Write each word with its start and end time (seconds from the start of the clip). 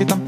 on 0.00 0.06
parle 0.06 0.27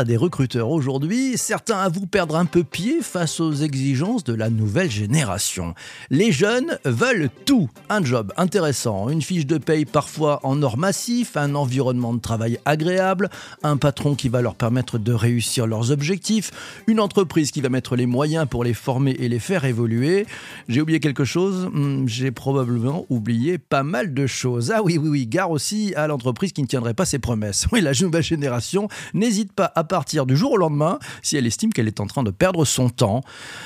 à 0.00 0.04
des 0.04 0.16
recruteurs 0.16 0.70
aujourd'hui, 0.70 1.36
certains 1.36 1.78
avouent 1.78 2.06
perdre 2.06 2.36
un 2.36 2.46
peu 2.46 2.64
pied 2.64 3.02
face 3.02 3.38
aux 3.38 3.52
exigences 3.52 4.24
de 4.24 4.32
la 4.32 4.48
nouvelle 4.48 4.90
génération. 4.90 5.74
Les 6.08 6.32
jeunes 6.32 6.78
veulent 6.86 7.28
tout. 7.44 7.68
Un 7.90 8.02
job 8.02 8.32
intéressant, 8.38 9.10
une 9.10 9.20
fiche 9.20 9.44
de 9.44 9.58
paye 9.58 9.84
parfois 9.84 10.40
en 10.42 10.62
or 10.62 10.78
massif, 10.78 11.36
un 11.36 11.54
environnement 11.54 12.14
de 12.14 12.18
travail 12.18 12.58
agréable, 12.64 13.28
un 13.62 13.76
patron 13.76 14.14
qui 14.14 14.30
va 14.30 14.40
leur 14.40 14.54
permettre 14.54 14.96
de 14.96 15.12
réussir 15.12 15.66
leurs 15.66 15.90
objectifs, 15.90 16.50
une 16.86 16.98
entreprise 16.98 17.50
qui 17.50 17.60
va 17.60 17.68
mettre 17.68 17.94
les 17.94 18.06
moyens 18.06 18.46
pour 18.48 18.64
les 18.64 18.72
former 18.72 19.10
et 19.18 19.28
les 19.28 19.38
faire 19.38 19.66
évoluer. 19.66 20.24
J'ai 20.70 20.80
oublié 20.80 21.00
quelque 21.00 21.26
chose? 21.26 21.68
Hmm, 21.74 22.08
J'ai 22.08 22.30
probablement 22.30 23.04
oublié 23.10 23.58
pas 23.58 23.82
mal 23.82 24.14
de 24.14 24.26
choses. 24.26 24.72
Ah 24.74 24.82
oui, 24.82 24.96
oui, 24.96 25.10
oui, 25.10 25.26
gare 25.26 25.50
aussi 25.50 25.92
à 25.94 26.06
l'entreprise 26.06 26.54
qui 26.54 26.62
ne 26.62 26.66
tiendrait 26.66 26.94
pas 26.94 27.04
ses 27.04 27.18
promesses. 27.18 27.66
Oui, 27.70 27.82
la 27.82 27.92
nouvelle 28.00 28.22
génération 28.22 28.88
n'hésite 29.12 29.52
pas 29.52 29.70
à 29.74 29.84
partir 29.90 30.24
du 30.24 30.36
jour 30.36 30.52
au 30.52 30.56
lendemain 30.56 31.00
si 31.20 31.36
elle 31.36 31.46
estime 31.46 31.72
qu'elle 31.72 31.88
est 31.88 31.98
en 31.98 32.06
train 32.06 32.22
de 32.22 32.30
perdre 32.30 32.64
son 32.64 32.88
temps. 32.88 33.22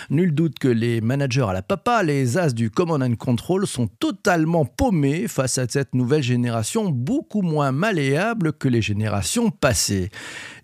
Nul 0.08 0.34
doute 0.34 0.58
que 0.58 0.68
les 0.68 1.02
managers 1.02 1.44
à 1.46 1.52
la 1.52 1.62
papa, 1.62 2.02
les 2.02 2.38
as 2.38 2.54
du 2.54 2.70
Command 2.70 3.02
and 3.02 3.16
Control, 3.16 3.66
sont 3.66 3.86
totalement 3.86 4.64
paumés 4.64 5.28
face 5.28 5.58
à 5.58 5.68
cette 5.68 5.94
nouvelle 5.94 6.22
génération 6.22 6.88
beaucoup 6.88 7.42
moins 7.42 7.72
malléable 7.72 8.54
que 8.54 8.68
les 8.68 8.80
générations 8.80 9.50
passées. 9.50 10.08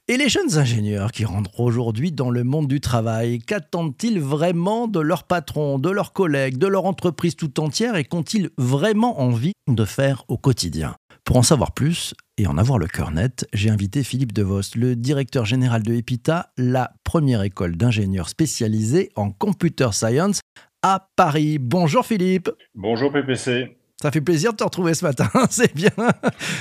Et 0.08 0.16
les 0.16 0.30
jeunes 0.30 0.56
ingénieurs 0.56 1.12
qui 1.12 1.26
rentrent 1.26 1.60
aujourd'hui 1.60 2.10
dans 2.10 2.30
le 2.30 2.42
monde 2.42 2.66
du 2.66 2.80
travail, 2.80 3.38
qu'attendent-ils 3.38 4.18
vraiment 4.18 4.88
de 4.88 4.98
leur 4.98 5.24
patron, 5.24 5.78
de 5.78 5.90
leurs 5.90 6.14
collègues, 6.14 6.56
de 6.56 6.66
leur 6.66 6.86
entreprise 6.86 7.36
tout 7.36 7.60
entière 7.60 7.96
et 7.96 8.04
qu'ont-ils 8.04 8.48
vraiment 8.56 9.20
envie 9.20 9.52
de 9.68 9.84
faire 9.84 10.24
au 10.28 10.38
quotidien? 10.38 10.96
Pour 11.24 11.36
en 11.36 11.42
savoir 11.42 11.72
plus, 11.72 12.14
et 12.40 12.46
en 12.46 12.56
avoir 12.56 12.78
le 12.78 12.86
cœur 12.86 13.10
net, 13.10 13.46
j'ai 13.52 13.68
invité 13.68 14.02
Philippe 14.02 14.32
Devos, 14.32 14.74
le 14.74 14.96
directeur 14.96 15.44
général 15.44 15.82
de 15.82 15.92
EPITA, 15.92 16.50
la 16.56 16.94
première 17.04 17.42
école 17.42 17.76
d'ingénieurs 17.76 18.30
spécialisée 18.30 19.10
en 19.14 19.30
computer 19.30 19.88
science 19.92 20.40
à 20.82 21.10
Paris. 21.16 21.58
Bonjour 21.58 22.06
Philippe. 22.06 22.48
Bonjour 22.74 23.12
PPC. 23.12 23.79
Ça 24.02 24.10
fait 24.10 24.22
plaisir 24.22 24.52
de 24.52 24.56
te 24.56 24.64
retrouver 24.64 24.94
ce 24.94 25.04
matin, 25.04 25.28
c'est 25.50 25.74
bien. 25.74 25.90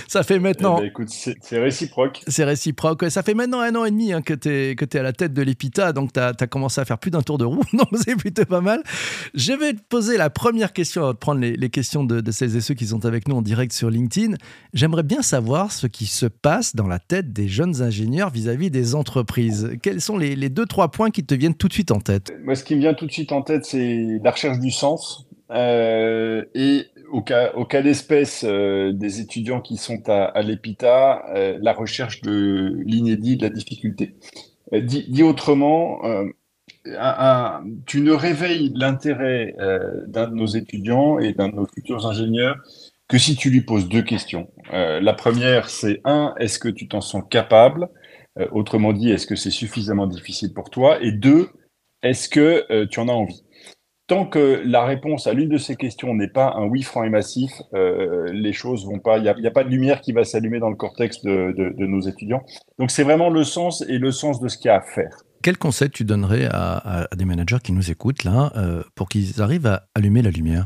Ça 0.09 0.23
fait 0.23 0.39
maintenant. 0.39 0.75
Eh 0.79 0.81
ben, 0.81 0.87
écoute, 0.87 1.07
c'est 1.09 1.57
réciproque. 1.57 2.21
C'est 2.27 2.43
réciproque. 2.43 3.05
Ça 3.09 3.23
fait 3.23 3.33
maintenant 3.33 3.61
un 3.61 3.73
an 3.75 3.85
et 3.85 3.91
demi 3.91 4.11
hein, 4.11 4.21
que 4.21 4.33
tu 4.33 4.49
es, 4.49 4.71
es, 4.71 4.97
à 4.97 5.03
la 5.03 5.13
tête 5.13 5.33
de 5.33 5.41
l'EPITA, 5.41 5.93
donc 5.93 6.11
tu 6.11 6.19
as, 6.19 6.33
commencé 6.47 6.81
à 6.81 6.85
faire 6.85 6.97
plus 6.97 7.11
d'un 7.11 7.21
tour 7.21 7.37
de 7.37 7.45
roue, 7.45 7.63
donc 7.73 7.87
c'est 7.95 8.17
plutôt 8.17 8.43
pas 8.43 8.59
mal. 8.59 8.83
Je 9.33 9.53
vais 9.53 9.71
te 9.71 9.81
poser 9.87 10.17
la 10.17 10.29
première 10.29 10.73
question, 10.73 11.03
avant 11.03 11.13
de 11.13 11.17
prendre 11.17 11.39
les, 11.39 11.69
questions 11.69 12.03
de, 12.03 12.19
de, 12.19 12.31
celles 12.31 12.57
et 12.57 12.61
ceux 12.61 12.73
qui 12.73 12.87
sont 12.87 13.05
avec 13.05 13.29
nous 13.29 13.37
en 13.37 13.41
direct 13.41 13.71
sur 13.71 13.89
LinkedIn. 13.89 14.35
J'aimerais 14.73 15.03
bien 15.03 15.21
savoir 15.21 15.71
ce 15.71 15.87
qui 15.87 16.07
se 16.07 16.25
passe 16.25 16.75
dans 16.75 16.87
la 16.87 16.99
tête 16.99 17.31
des 17.31 17.47
jeunes 17.47 17.81
ingénieurs 17.81 18.31
vis-à-vis 18.31 18.69
des 18.69 18.95
entreprises. 18.95 19.71
Quels 19.81 20.01
sont 20.01 20.17
les, 20.17 20.35
les 20.35 20.49
deux, 20.49 20.65
trois 20.65 20.91
points 20.91 21.09
qui 21.09 21.23
te 21.23 21.35
viennent 21.35 21.55
tout 21.55 21.69
de 21.69 21.73
suite 21.73 21.91
en 21.91 22.01
tête? 22.01 22.33
Moi, 22.43 22.55
ce 22.55 22.65
qui 22.65 22.75
me 22.75 22.81
vient 22.81 22.93
tout 22.93 23.05
de 23.05 23.13
suite 23.13 23.31
en 23.31 23.43
tête, 23.43 23.63
c'est 23.63 24.19
la 24.21 24.31
recherche 24.31 24.59
du 24.59 24.71
sens. 24.71 25.25
Euh, 25.51 26.43
et 26.53 26.85
au 27.11 27.21
cas, 27.21 27.81
d'espèce 27.81 28.43
euh, 28.43 28.91
des 28.93 29.21
étudiants 29.21 29.61
qui 29.61 29.77
sont 29.77 30.01
à, 30.09 30.41
l'EPITA, 30.41 31.23
euh, 31.35 31.57
la 31.61 31.73
recherche 31.73 32.21
de 32.21 32.77
l'inédit, 32.85 33.37
de 33.37 33.43
la 33.43 33.49
difficulté. 33.49 34.15
Euh, 34.73 34.81
dit, 34.81 35.23
autrement, 35.23 36.01
tu 37.85 38.01
ne 38.01 38.11
réveilles 38.11 38.71
l'intérêt 38.75 39.55
d'un 40.07 40.27
de 40.27 40.35
nos 40.35 40.45
étudiants 40.45 41.19
et 41.19 41.33
d'un 41.33 41.49
de 41.49 41.55
nos 41.55 41.65
futurs 41.65 42.07
ingénieurs 42.07 42.57
que 43.07 43.17
si 43.17 43.35
tu 43.35 43.49
lui 43.49 43.61
poses 43.61 43.89
deux 43.89 44.03
questions. 44.03 44.49
la 44.71 45.13
première, 45.13 45.69
c'est 45.69 45.99
un, 46.05 46.35
est-ce 46.39 46.59
que 46.59 46.69
tu 46.69 46.87
t'en 46.87 47.01
sens 47.01 47.23
capable? 47.29 47.89
Autrement 48.51 48.93
dit, 48.93 49.11
est-ce 49.11 49.27
que 49.27 49.35
c'est 49.35 49.51
suffisamment 49.51 50.07
difficile 50.07 50.53
pour 50.53 50.69
toi? 50.69 51.01
Et 51.01 51.11
deux, 51.11 51.49
est-ce 52.03 52.29
que 52.29 52.85
tu 52.85 52.99
en 52.99 53.07
as 53.07 53.13
envie? 53.13 53.43
Tant 54.09 54.25
que 54.25 54.61
la 54.65 54.83
réponse 54.83 55.27
à 55.27 55.33
l'une 55.33 55.49
de 55.49 55.57
ces 55.57 55.75
questions 55.75 56.13
n'est 56.13 56.27
pas 56.27 56.53
un 56.57 56.65
oui 56.65 56.81
franc 56.81 57.03
et 57.03 57.09
massif, 57.09 57.51
euh, 57.73 58.27
les 58.33 58.53
choses 58.53 58.85
vont 58.85 58.99
pas. 58.99 59.19
Il 59.19 59.23
n'y 59.23 59.47
a, 59.47 59.51
pas 59.51 59.63
de 59.63 59.69
lumière 59.69 60.01
qui 60.01 60.11
va 60.11 60.25
s'allumer 60.25 60.59
dans 60.59 60.69
le 60.69 60.75
cortex 60.75 61.21
de, 61.21 61.85
nos 61.85 62.01
étudiants. 62.01 62.43
Donc 62.79 62.91
c'est 62.91 63.03
vraiment 63.03 63.29
le 63.29 63.43
sens 63.43 63.85
et 63.87 63.99
le 63.99 64.11
sens 64.11 64.41
de 64.41 64.47
ce 64.47 64.57
qu'il 64.57 64.67
y 64.67 64.71
a 64.71 64.77
à 64.77 64.81
faire. 64.81 65.15
Quel 65.43 65.57
conseil 65.57 65.89
tu 65.89 66.03
donnerais 66.03 66.49
à, 66.51 67.07
des 67.15 67.23
managers 67.23 67.59
qui 67.63 67.71
nous 67.71 67.91
écoutent 67.91 68.25
là 68.25 68.51
euh, 68.57 68.83
pour 68.95 69.07
qu'ils 69.07 69.41
arrivent 69.41 69.67
à 69.67 69.83
allumer 69.95 70.21
la 70.21 70.31
lumière? 70.31 70.65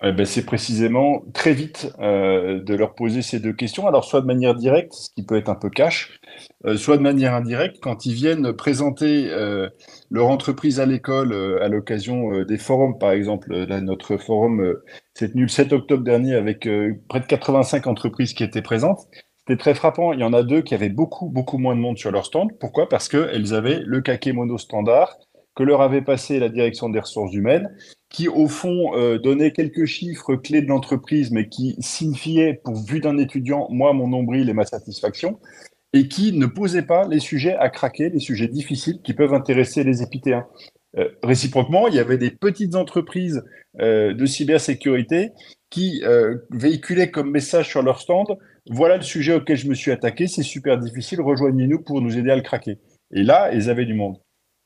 Eh 0.00 0.12
ben, 0.12 0.24
c'est 0.24 0.46
précisément 0.46 1.24
très 1.34 1.52
vite 1.52 1.92
euh, 1.98 2.62
de 2.62 2.74
leur 2.74 2.94
poser 2.94 3.20
ces 3.20 3.40
deux 3.40 3.52
questions. 3.52 3.88
Alors, 3.88 4.04
soit 4.04 4.20
de 4.20 4.26
manière 4.26 4.54
directe, 4.54 4.92
ce 4.92 5.10
qui 5.10 5.24
peut 5.24 5.36
être 5.36 5.48
un 5.48 5.56
peu 5.56 5.70
cash, 5.70 6.20
euh, 6.66 6.76
soit 6.76 6.98
de 6.98 7.02
manière 7.02 7.34
indirecte, 7.34 7.78
quand 7.82 8.06
ils 8.06 8.14
viennent 8.14 8.52
présenter 8.52 9.28
euh, 9.30 9.68
leur 10.10 10.28
entreprise 10.28 10.78
à 10.78 10.86
l'école 10.86 11.34
à 11.60 11.68
l'occasion 11.68 12.44
des 12.44 12.58
forums, 12.58 12.96
par 12.98 13.10
exemple. 13.10 13.52
Là, 13.52 13.80
notre 13.80 14.16
forum 14.18 14.74
s'est 15.14 15.30
tenu 15.30 15.42
le 15.42 15.48
7 15.48 15.72
octobre 15.72 16.04
dernier 16.04 16.34
avec 16.34 16.68
près 17.08 17.20
de 17.20 17.26
85 17.26 17.88
entreprises 17.88 18.34
qui 18.34 18.44
étaient 18.44 18.62
présentes. 18.62 19.00
C'était 19.38 19.58
très 19.58 19.74
frappant. 19.74 20.12
Il 20.12 20.20
y 20.20 20.24
en 20.24 20.32
a 20.32 20.42
deux 20.44 20.62
qui 20.62 20.74
avaient 20.74 20.90
beaucoup, 20.90 21.28
beaucoup 21.28 21.58
moins 21.58 21.74
de 21.74 21.80
monde 21.80 21.98
sur 21.98 22.12
leur 22.12 22.24
stand. 22.24 22.50
Pourquoi? 22.60 22.88
Parce 22.88 23.08
qu'elles 23.08 23.52
avaient 23.54 23.80
le 23.84 24.00
kakémono 24.00 24.58
standard 24.58 25.16
que 25.56 25.64
leur 25.64 25.82
avait 25.82 26.02
passé 26.02 26.38
la 26.38 26.48
direction 26.48 26.88
des 26.88 27.00
ressources 27.00 27.34
humaines, 27.34 27.68
qui 28.10 28.28
au 28.28 28.48
fond 28.48 28.96
euh, 28.96 29.18
donnait 29.18 29.52
quelques 29.52 29.84
chiffres 29.84 30.36
clés 30.36 30.62
de 30.62 30.68
l'entreprise, 30.68 31.30
mais 31.30 31.48
qui 31.48 31.76
signifiaient, 31.78 32.60
pour 32.64 32.76
vue 32.76 33.00
d'un 33.00 33.18
étudiant, 33.18 33.68
moi, 33.70 33.92
mon 33.92 34.08
nombril 34.08 34.48
et 34.48 34.54
ma 34.54 34.64
satisfaction, 34.64 35.38
et 35.92 36.08
qui 36.08 36.32
ne 36.32 36.46
posait 36.46 36.82
pas 36.82 37.06
les 37.08 37.20
sujets 37.20 37.56
à 37.56 37.68
craquer, 37.70 38.10
les 38.10 38.18
sujets 38.18 38.48
difficiles 38.48 39.00
qui 39.02 39.14
peuvent 39.14 39.34
intéresser 39.34 39.84
les 39.84 40.02
épithéens. 40.02 40.46
Euh, 40.96 41.08
réciproquement, 41.22 41.88
il 41.88 41.94
y 41.94 41.98
avait 41.98 42.18
des 42.18 42.30
petites 42.30 42.74
entreprises 42.74 43.42
euh, 43.80 44.14
de 44.14 44.26
cybersécurité 44.26 45.30
qui 45.70 46.02
véhiculaient 46.50 47.10
comme 47.10 47.30
message 47.30 47.68
sur 47.68 47.82
leur 47.82 48.00
stand 48.00 48.38
voilà 48.70 48.96
le 48.96 49.02
sujet 49.02 49.34
auquel 49.34 49.56
je 49.56 49.68
me 49.68 49.74
suis 49.74 49.90
attaqué, 49.90 50.26
c'est 50.26 50.42
super 50.42 50.78
difficile, 50.78 51.20
rejoignez-nous 51.20 51.82
pour 51.82 52.00
nous 52.00 52.18
aider 52.18 52.30
à 52.30 52.36
le 52.36 52.42
craquer. 52.42 52.78
Et 53.12 53.22
là, 53.22 53.50
ils 53.52 53.70
avaient 53.70 53.86
du 53.86 53.94
monde. 53.94 54.16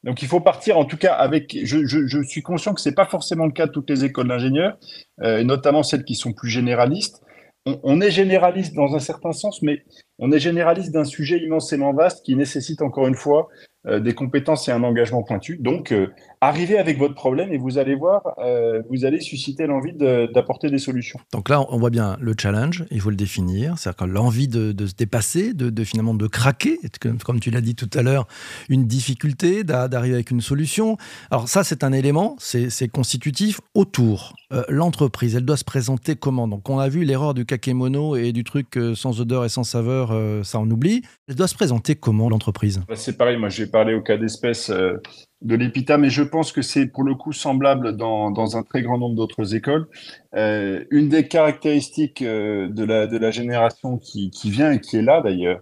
Donc 0.05 0.23
il 0.23 0.29
faut 0.29 0.41
partir 0.41 0.79
en 0.79 0.85
tout 0.85 0.97
cas 0.97 1.13
avec. 1.15 1.57
Je, 1.63 2.23
suis 2.25 2.43
conscient 2.43 2.75
que 2.75 2.81
c'est 2.81 2.95
pas 2.95 3.07
forcément 3.07 3.47
le 3.47 3.53
cas 3.53 3.67
de 3.67 3.73
toutes 3.73 3.89
les 3.89 4.05
écoles 4.05 4.29
d'ingénieurs, 4.29 4.77
euh, 5.23 5.45
notamment 5.45 5.83
celles 5.83 6.05
qui 6.05 6.15
sont 6.15 6.33
plus 6.33 6.51
généralistes. 6.51 7.23
On, 7.65 8.01
est 8.01 8.11
généraliste 8.11 8.75
dans 8.75 8.97
un 8.97 8.99
certain 8.99 9.31
sens, 9.31 9.63
mais 9.63 9.85
on 10.19 10.33
est 10.33 10.41
généraliste 10.41 10.91
d'un 10.91 11.05
sujet 11.05 11.39
immensément 11.39 11.93
vaste 11.93 12.25
qui 12.25 12.35
nécessite 12.35 12.83
encore 12.83 13.07
une 13.07 13.15
fois 13.15 13.49
euh, 13.85 13.99
des 13.99 14.15
compétences 14.15 14.69
et 14.69 14.71
un 14.71 14.85
engagement 14.85 15.25
pointu. 15.25 15.57
Donc, 15.59 15.91
euh, 15.91 16.07
arrivez 16.41 16.79
avec 16.79 16.99
votre 16.99 17.15
problème 17.15 17.53
et 17.53 17.59
vous 17.59 17.79
allez 17.79 17.97
voir, 17.97 18.23
euh, 18.39 18.81
vous 18.89 19.05
allez 19.05 19.21
susciter 19.21 19.67
l'envie 19.67 19.93
d'apporter 19.93 20.71
des 20.71 20.79
solutions. 20.79 21.19
Donc 21.33 21.49
là, 21.49 21.65
on 21.69 21.79
voit 21.79 21.91
bien 21.91 22.17
le 22.21 22.35
challenge, 22.41 22.85
il 22.93 23.01
faut 23.01 23.11
le 23.11 23.17
définir, 23.17 23.79
c'est-à-dire 23.79 24.07
l'envie 24.07 24.47
de, 24.47 24.87
se 24.87 24.95
dépasser, 24.95 25.53
de, 25.53 25.69
de, 25.69 25.83
finalement 25.83 26.15
de 26.15 26.29
craquer, 26.29 26.79
comme 27.01 27.41
tu 27.41 27.51
l'as 27.51 27.61
dit 27.61 27.75
tout 27.75 27.91
à 27.95 28.03
l'heure, 28.03 28.29
une 28.69 28.87
difficulté 28.87 29.65
d'arriver 29.65 30.15
avec 30.15 30.31
une 30.31 30.41
solution. 30.41 30.97
Alors 31.33 31.49
ça, 31.49 31.65
c'est 31.65 31.83
un 31.83 31.93
élément, 31.93 32.37
c'est 32.39 32.89
constitutif 32.89 33.61
autour. 33.75 34.35
L'entreprise, 34.69 35.35
elle 35.35 35.45
doit 35.45 35.57
se 35.57 35.65
présenter 35.65 36.15
comment? 36.15 36.47
Donc 36.47 36.69
on 36.69 36.79
a 36.79 36.89
vu 36.89 37.05
l'erreur 37.05 37.35
du 37.35 37.47
kakémono 37.47 38.17
et 38.17 38.33
du 38.33 38.45
truc 38.45 38.79
sans 38.95 39.21
odeur 39.21 39.45
et 39.45 39.49
sans 39.49 39.65
saveur, 39.65 40.13
ça 40.45 40.61
on 40.61 40.71
oublie. 40.71 41.03
Elle 41.29 41.37
doit 41.37 41.49
se 41.49 41.55
présenter 41.55 41.95
comment 41.95 42.29
l'entreprise? 42.29 42.83
Bah, 42.87 42.95
C'est 42.97 43.17
pareil, 43.17 43.39
moi 43.39 43.49
j'ai 43.49 43.67
parler 43.67 43.95
au 43.95 44.03
cas 44.03 44.17
d'espèce 44.17 44.71
euh, 44.71 45.01
de 45.41 45.55
l'EPITA, 45.55 45.99
mais 45.99 46.11
je 46.11 46.23
pense 46.23 46.53
que 46.53 46.63
c'est 46.63 46.87
pour 46.87 47.03
le 47.03 47.15
coup 47.15 47.33
semblable 47.33 47.97
dans, 47.97 48.31
dans 48.31 48.57
un 48.57 48.63
très 48.63 48.83
grand 48.83 48.99
nombre 48.99 49.17
d'autres 49.17 49.55
écoles. 49.55 49.89
Euh, 50.35 50.85
une 50.91 51.09
des 51.09 51.27
caractéristiques 51.27 52.23
euh, 52.23 52.69
de, 52.69 52.85
la, 52.85 53.07
de 53.07 53.17
la 53.19 53.31
génération 53.31 53.99
qui, 53.99 54.31
qui 54.31 54.51
vient 54.51 54.73
et 54.73 54.81
qui 54.81 54.97
est 54.97 55.03
là 55.03 55.21
d'ailleurs, 55.23 55.61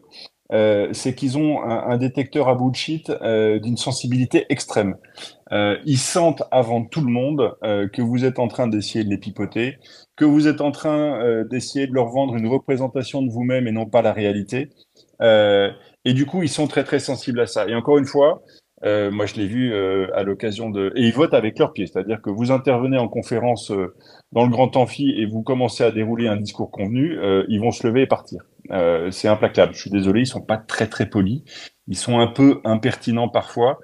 c'est 0.51 1.15
qu'ils 1.15 1.39
ont 1.39 1.63
un, 1.63 1.97
détecteur 1.97 2.49
à 2.49 2.55
bullshit 2.55 3.11
d'une 3.23 3.77
sensibilité 3.77 4.47
extrême. 4.49 4.97
ils 5.51 5.99
sentent 5.99 6.43
avant 6.51 6.85
tout 6.85 7.01
le 7.01 7.11
monde 7.11 7.55
que 7.63 8.03
vous 8.03 8.25
êtes 8.25 8.39
en 8.39 8.49
train 8.49 8.67
d'essayer 8.67 9.05
de 9.05 9.11
les 9.11 9.19
pipoter, 9.19 9.79
que 10.17 10.25
vous 10.25 10.49
êtes 10.49 10.61
en 10.61 10.73
train 10.73 11.45
d'essayer 11.45 11.87
de 11.87 11.93
leur 11.93 12.09
vendre 12.09 12.35
une 12.35 12.49
représentation 12.49 13.23
de 13.23 13.31
vous-même 13.31 13.69
et 13.69 13.73
non 13.73 13.87
pas 13.87 14.03
la 14.03 14.13
réalité. 14.13 14.71
Euh, 15.23 15.71
et 16.05 16.15
du 16.15 16.27
coup, 16.27 16.43
ils 16.43 16.49
sont 16.49 16.67
très 16.67 16.85
très 16.85 16.99
sensibles 16.99 17.41
à 17.41 17.47
ça. 17.47 17.69
Et 17.69 17.75
encore 17.75 17.99
une 17.99 18.07
fois, 18.07 18.43
Euh, 18.85 19.11
moi, 19.11 19.27
je 19.27 19.35
l'ai 19.35 19.47
vu 19.47 19.73
euh, 19.73 20.07
à 20.15 20.23
l'occasion 20.23 20.71
de... 20.71 20.93
Et 20.97 21.03
ils 21.03 21.13
votent 21.13 21.35
avec 21.35 21.59
leurs 21.59 21.73
pieds, 21.73 21.87
c'est-à-dire 21.87 22.23
que 22.23 22.31
vous 22.31 22.51
intervenez 22.51 22.99
en 22.99 23.09
conférence 23.09 23.71
euh, 23.71 23.95
dans 24.33 24.45
le 24.45 24.51
grand 24.51 24.75
amphi 24.77 25.11
et 25.11 25.27
vous 25.27 25.43
commencez 25.43 25.85
à 25.85 25.91
dérouler 25.91 26.29
un 26.29 26.37
discours 26.37 26.71
convenu, 26.71 27.19
ils 27.49 27.61
vont 27.61 27.73
se 27.73 27.87
lever 27.87 28.03
et 28.03 28.07
partir. 28.07 28.43
C'est 29.11 29.29
implacable. 29.29 29.75
Je 29.75 29.81
suis 29.81 29.91
désolé, 29.91 30.21
ils 30.21 30.27
sont 30.27 30.41
pas 30.41 30.57
très 30.57 30.87
très 30.87 31.07
polis. 31.07 31.43
Ils 31.87 31.97
sont 31.97 32.21
un 32.21 32.29
peu 32.29 32.61
impertinents 32.65 33.29
parfois. 33.29 33.79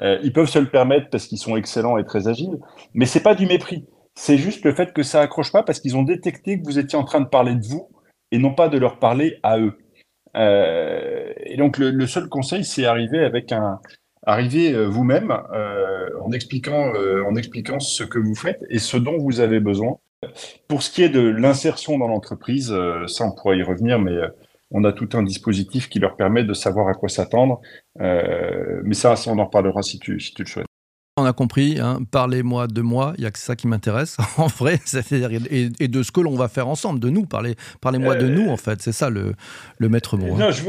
ils 0.00 0.32
peuvent 0.32 0.48
se 0.48 0.58
le 0.58 0.68
permettre 0.68 1.10
parce 1.10 1.26
qu'ils 1.26 1.38
sont 1.38 1.56
excellents 1.56 1.98
et 1.98 2.04
très 2.04 2.28
agiles, 2.28 2.58
mais 2.94 3.06
c'est 3.06 3.22
pas 3.22 3.34
du 3.34 3.46
mépris. 3.46 3.86
C'est 4.14 4.38
juste 4.38 4.64
le 4.64 4.74
fait 4.74 4.92
que 4.92 5.02
ça 5.02 5.20
accroche 5.20 5.52
pas 5.52 5.62
parce 5.62 5.80
qu'ils 5.80 5.96
ont 5.96 6.02
détecté 6.02 6.60
que 6.60 6.64
vous 6.64 6.78
étiez 6.78 6.98
en 6.98 7.04
train 7.04 7.20
de 7.20 7.28
parler 7.28 7.54
de 7.54 7.66
vous 7.66 7.88
et 8.32 8.38
non 8.38 8.54
pas 8.54 8.68
de 8.68 8.78
leur 8.78 8.98
parler 8.98 9.38
à 9.42 9.58
eux. 9.58 9.78
Euh, 10.36 11.32
et 11.44 11.56
donc 11.56 11.78
le, 11.78 11.90
le 11.90 12.06
seul 12.06 12.28
conseil, 12.28 12.64
c'est 12.64 12.84
arriver 12.84 13.24
avec 13.24 13.52
un, 13.52 13.80
arriver 14.22 14.72
euh, 14.72 14.86
vous-même 14.86 15.32
euh, 15.52 16.08
en 16.22 16.32
expliquant, 16.32 16.92
euh, 16.94 17.24
en 17.24 17.36
expliquant 17.36 17.80
ce 17.80 18.04
que 18.04 18.18
vous 18.18 18.34
faites 18.34 18.62
et 18.68 18.78
ce 18.78 18.96
dont 18.96 19.18
vous 19.18 19.40
avez 19.40 19.60
besoin. 19.60 19.98
Pour 20.68 20.82
ce 20.82 20.90
qui 20.90 21.02
est 21.02 21.08
de 21.08 21.20
l'insertion 21.20 21.98
dans 21.98 22.08
l'entreprise, 22.08 22.74
ça 23.06 23.24
on 23.24 23.32
pourra 23.32 23.54
y 23.56 23.62
revenir, 23.62 23.98
mais 23.98 24.16
on 24.70 24.84
a 24.84 24.92
tout 24.92 25.08
un 25.14 25.22
dispositif 25.22 25.88
qui 25.88 25.98
leur 25.98 26.16
permet 26.16 26.44
de 26.44 26.52
savoir 26.52 26.88
à 26.88 26.94
quoi 26.94 27.08
s'attendre. 27.08 27.60
mais 27.98 28.94
ça, 28.94 29.14
on 29.26 29.38
en 29.38 29.46
reparlera 29.46 29.82
si 29.82 29.98
tu 29.98 30.14
le 30.14 30.46
souhaites 30.46 30.69
on 31.16 31.24
a 31.24 31.32
compris, 31.32 31.78
hein, 31.80 32.00
parlez-moi 32.10 32.66
de 32.66 32.80
moi, 32.80 33.12
il 33.18 33.22
n'y 33.22 33.26
a 33.26 33.30
que 33.30 33.38
ça 33.38 33.56
qui 33.56 33.66
m'intéresse, 33.66 34.16
en 34.38 34.46
vrai, 34.46 34.80
et, 35.50 35.68
et, 35.80 35.88
de 35.88 36.02
ce 36.02 36.12
que 36.12 36.20
l'on 36.20 36.34
va 36.34 36.48
faire 36.48 36.68
ensemble, 36.68 37.00
de 37.00 37.10
nous, 37.10 37.26
parlez, 37.26 37.56
parlez-moi 37.80 38.16
de 38.16 38.28
nous, 38.28 38.48
en 38.48 38.56
fait, 38.56 38.80
c'est 38.80 38.92
ça 38.92 39.10
le, 39.10 39.34
le 39.78 39.88
maître 39.88 40.16
mot. 40.16 40.34
Hein. 40.34 40.38
Non, 40.38 40.50
je, 40.50 40.62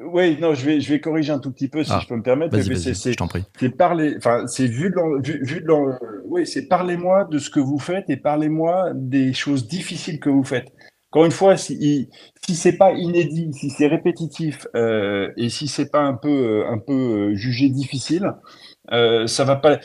oui, 0.00 0.36
non, 0.40 0.54
je 0.54 0.66
vais, 0.66 0.80
je 0.80 0.90
vais 0.90 1.00
corriger 1.00 1.32
un 1.32 1.38
tout 1.38 1.50
petit 1.50 1.68
peu, 1.68 1.84
si 1.84 1.92
ah, 1.92 2.00
je 2.02 2.08
peux 2.08 2.16
me 2.16 2.22
permettre. 2.22 2.56
Vas-y, 2.56 2.74
vas 2.74 2.92
je 2.92 3.16
t'en 3.16 3.28
prie. 3.28 3.44
C'est 3.58 3.70
parler, 3.70 4.14
enfin, 4.16 4.46
c'est 4.46 4.66
vu 4.66 4.90
de, 4.90 5.22
vu, 5.22 5.44
vu 5.44 5.60
de 5.60 5.72
oui, 6.26 6.46
c'est 6.46 6.66
parlez-moi 6.66 7.24
de 7.30 7.38
ce 7.38 7.50
que 7.50 7.60
vous 7.60 7.78
faites 7.78 8.10
et 8.10 8.16
parlez-moi 8.16 8.90
des 8.94 9.32
choses 9.32 9.66
difficiles 9.66 10.20
que 10.20 10.30
vous 10.30 10.44
faites. 10.44 10.72
Encore 11.14 11.26
une 11.26 11.30
fois, 11.30 11.56
si, 11.56 12.10
si 12.44 12.56
c'est 12.56 12.76
pas 12.76 12.92
inédit, 12.92 13.52
si 13.52 13.70
c'est 13.70 13.86
répétitif 13.86 14.66
euh, 14.74 15.30
et 15.36 15.48
si 15.48 15.68
c'est 15.68 15.88
pas 15.88 16.00
un 16.00 16.14
peu, 16.14 16.28
euh, 16.28 16.68
un 16.68 16.78
peu 16.78 16.92
euh, 16.92 17.34
jugé 17.36 17.68
difficile, 17.68 18.32
euh, 18.92 19.26
ça 19.26 19.44
va 19.44 19.56
pas. 19.56 19.78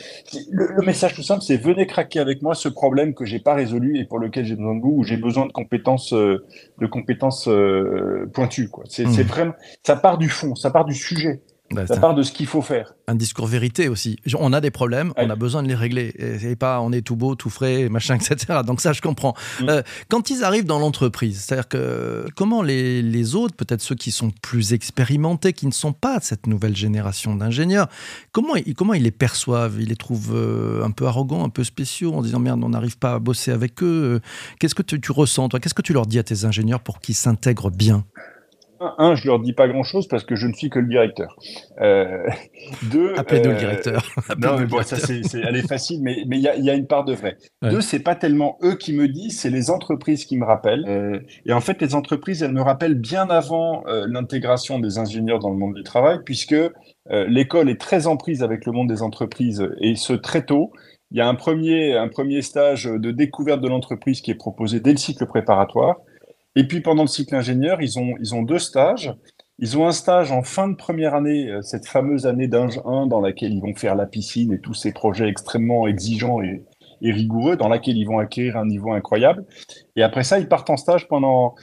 Le, 0.50 0.84
message 0.84 1.14
tout 1.14 1.22
simple, 1.22 1.42
c'est 1.42 1.56
venez 1.56 1.86
craquer 1.86 2.20
avec 2.20 2.42
moi 2.42 2.54
ce 2.54 2.68
problème 2.68 3.14
que 3.14 3.24
j'ai 3.24 3.38
pas 3.38 3.54
résolu 3.54 3.98
et 3.98 4.04
pour 4.04 4.18
lequel 4.18 4.44
j'ai 4.44 4.56
besoin 4.56 4.74
de 4.74 4.80
vous 4.80 4.96
ou 4.98 5.04
j'ai 5.04 5.16
besoin 5.16 5.46
de 5.46 5.52
compétences, 5.52 6.12
euh, 6.12 6.44
de 6.78 6.86
compétences 6.86 7.48
euh, 7.48 8.30
pointues. 8.32 8.68
Quoi. 8.68 8.84
C'est, 8.88 9.06
c'est 9.08 9.24
mmh. 9.24 9.26
vraiment, 9.26 9.54
ça 9.84 9.96
part 9.96 10.18
du 10.18 10.28
fond, 10.28 10.54
ça 10.54 10.70
part 10.70 10.84
du 10.84 10.94
sujet. 10.94 11.40
Bah, 11.72 11.86
ça 11.86 11.98
part 11.98 12.14
de 12.14 12.24
ce 12.24 12.32
qu'il 12.32 12.46
faut 12.46 12.62
faire. 12.62 12.94
Un 13.06 13.14
discours 13.14 13.46
vérité 13.46 13.88
aussi. 13.88 14.18
On 14.36 14.52
a 14.52 14.60
des 14.60 14.72
problèmes, 14.72 15.12
on 15.16 15.30
a 15.30 15.36
besoin 15.36 15.62
de 15.62 15.68
les 15.68 15.76
régler. 15.76 16.12
Et, 16.18 16.56
pas 16.56 16.80
on 16.80 16.90
est 16.90 17.02
tout 17.02 17.14
beau, 17.14 17.36
tout 17.36 17.50
frais, 17.50 17.88
machin, 17.88 18.14
etc. 18.20 18.60
Donc 18.66 18.80
ça, 18.80 18.92
je 18.92 19.00
comprends. 19.00 19.34
Mm. 19.60 19.68
Euh, 19.68 19.82
quand 20.08 20.30
ils 20.30 20.42
arrivent 20.42 20.64
dans 20.64 20.80
l'entreprise, 20.80 21.40
c'est-à-dire 21.40 21.68
que 21.68 22.26
comment 22.34 22.62
les, 22.62 23.02
les 23.02 23.34
autres, 23.36 23.54
peut-être 23.54 23.82
ceux 23.82 23.94
qui 23.94 24.10
sont 24.10 24.32
plus 24.42 24.72
expérimentés, 24.72 25.52
qui 25.52 25.66
ne 25.66 25.72
sont 25.72 25.92
pas 25.92 26.18
de 26.18 26.24
cette 26.24 26.48
nouvelle 26.48 26.74
génération 26.74 27.36
d'ingénieurs, 27.36 27.88
comment, 28.32 28.54
comment 28.76 28.94
ils 28.94 29.04
les 29.04 29.12
perçoivent? 29.12 29.76
Ils 29.78 29.88
les 29.88 29.96
trouvent 29.96 30.34
euh, 30.34 30.84
un 30.84 30.90
peu 30.90 31.06
arrogants, 31.06 31.44
un 31.44 31.50
peu 31.50 31.62
spéciaux, 31.62 32.14
en 32.14 32.22
disant 32.22 32.40
merde, 32.40 32.64
on 32.64 32.70
n'arrive 32.70 32.98
pas 32.98 33.14
à 33.14 33.18
bosser 33.20 33.52
avec 33.52 33.80
eux. 33.84 34.20
Qu'est-ce 34.58 34.74
que 34.74 34.82
tu, 34.82 35.00
tu 35.00 35.12
ressens, 35.12 35.48
toi? 35.48 35.60
Qu'est-ce 35.60 35.74
que 35.74 35.82
tu 35.82 35.92
leur 35.92 36.06
dis 36.06 36.18
à 36.18 36.24
tes 36.24 36.44
ingénieurs 36.44 36.80
pour 36.80 37.00
qu'ils 37.00 37.14
s'intègrent 37.14 37.70
bien? 37.70 38.04
Un, 38.80 39.14
je 39.14 39.26
leur 39.26 39.40
dis 39.40 39.52
pas 39.52 39.68
grand-chose 39.68 40.08
parce 40.08 40.24
que 40.24 40.36
je 40.36 40.46
ne 40.46 40.52
suis 40.52 40.70
que 40.70 40.78
le 40.78 40.86
directeur. 40.86 41.36
Euh, 41.80 42.26
deux, 42.90 43.14
appelez-nous 43.16 43.50
le 43.50 43.56
euh, 43.56 43.58
directeur. 43.58 44.02
non, 44.38 44.58
mais 44.58 44.66
bon, 44.66 44.82
ça 44.82 44.96
c'est, 44.96 45.22
elle 45.34 45.56
est 45.56 45.66
facile, 45.66 46.00
mais 46.02 46.24
mais 46.26 46.38
il 46.38 46.42
y 46.42 46.48
a, 46.48 46.56
y 46.56 46.70
a, 46.70 46.74
une 46.74 46.86
part 46.86 47.04
de 47.04 47.12
vrai. 47.12 47.36
Deux, 47.62 47.80
c'est 47.80 48.00
pas 48.00 48.14
tellement 48.14 48.58
eux 48.62 48.76
qui 48.76 48.92
me 48.92 49.08
disent, 49.08 49.38
c'est 49.38 49.50
les 49.50 49.70
entreprises 49.70 50.24
qui 50.24 50.38
me 50.38 50.44
rappellent. 50.44 50.84
Euh, 50.88 51.20
et 51.46 51.52
en 51.52 51.60
fait, 51.60 51.80
les 51.80 51.94
entreprises, 51.94 52.42
elles 52.42 52.52
me 52.52 52.62
rappellent 52.62 52.98
bien 52.98 53.28
avant 53.28 53.84
euh, 53.86 54.06
l'intégration 54.08 54.78
des 54.78 54.98
ingénieurs 54.98 55.38
dans 55.38 55.50
le 55.50 55.56
monde 55.56 55.74
du 55.74 55.82
travail, 55.82 56.18
puisque 56.24 56.52
euh, 56.52 56.70
l'école 57.28 57.68
est 57.68 57.80
très 57.80 58.06
en 58.06 58.16
prise 58.16 58.42
avec 58.42 58.64
le 58.66 58.72
monde 58.72 58.88
des 58.88 59.02
entreprises 59.02 59.66
et 59.80 59.94
ce 59.96 60.12
très 60.12 60.44
tôt. 60.44 60.72
Il 61.12 61.18
y 61.18 61.20
a 61.20 61.28
un 61.28 61.34
premier, 61.34 61.96
un 61.96 62.08
premier 62.08 62.40
stage 62.40 62.84
de 62.84 63.10
découverte 63.10 63.60
de 63.60 63.68
l'entreprise 63.68 64.20
qui 64.20 64.30
est 64.30 64.36
proposé 64.36 64.78
dès 64.78 64.92
le 64.92 64.96
cycle 64.96 65.26
préparatoire. 65.26 65.96
Et 66.56 66.66
puis 66.66 66.80
pendant 66.80 67.02
le 67.02 67.08
cycle 67.08 67.34
ingénieur, 67.34 67.80
ils 67.80 67.98
ont, 67.98 68.14
ils 68.20 68.34
ont 68.34 68.42
deux 68.42 68.58
stages. 68.58 69.14
Ils 69.58 69.76
ont 69.76 69.86
un 69.86 69.92
stage 69.92 70.32
en 70.32 70.42
fin 70.42 70.68
de 70.68 70.74
première 70.74 71.14
année, 71.14 71.48
euh, 71.48 71.60
cette 71.62 71.86
fameuse 71.86 72.26
année 72.26 72.48
d'Inge 72.48 72.80
1 72.86 73.06
dans 73.06 73.20
laquelle 73.20 73.52
ils 73.52 73.60
vont 73.60 73.74
faire 73.74 73.94
la 73.94 74.06
piscine 74.06 74.52
et 74.52 74.60
tous 74.60 74.74
ces 74.74 74.92
projets 74.92 75.28
extrêmement 75.28 75.86
exigeants 75.86 76.40
et, 76.40 76.64
rigoureux, 77.02 77.56
dans 77.56 77.68
laquelle 77.68 77.96
ils 77.96 78.06
vont 78.06 78.18
acquérir 78.18 78.56
un 78.56 78.66
niveau 78.66 78.92
incroyable. 78.92 79.44
Et 79.96 80.02
après 80.02 80.24
ça, 80.24 80.38
ils 80.38 80.48
partent 80.48 80.70
en 80.70 80.76
stage 80.76 81.08
pendant 81.08 81.54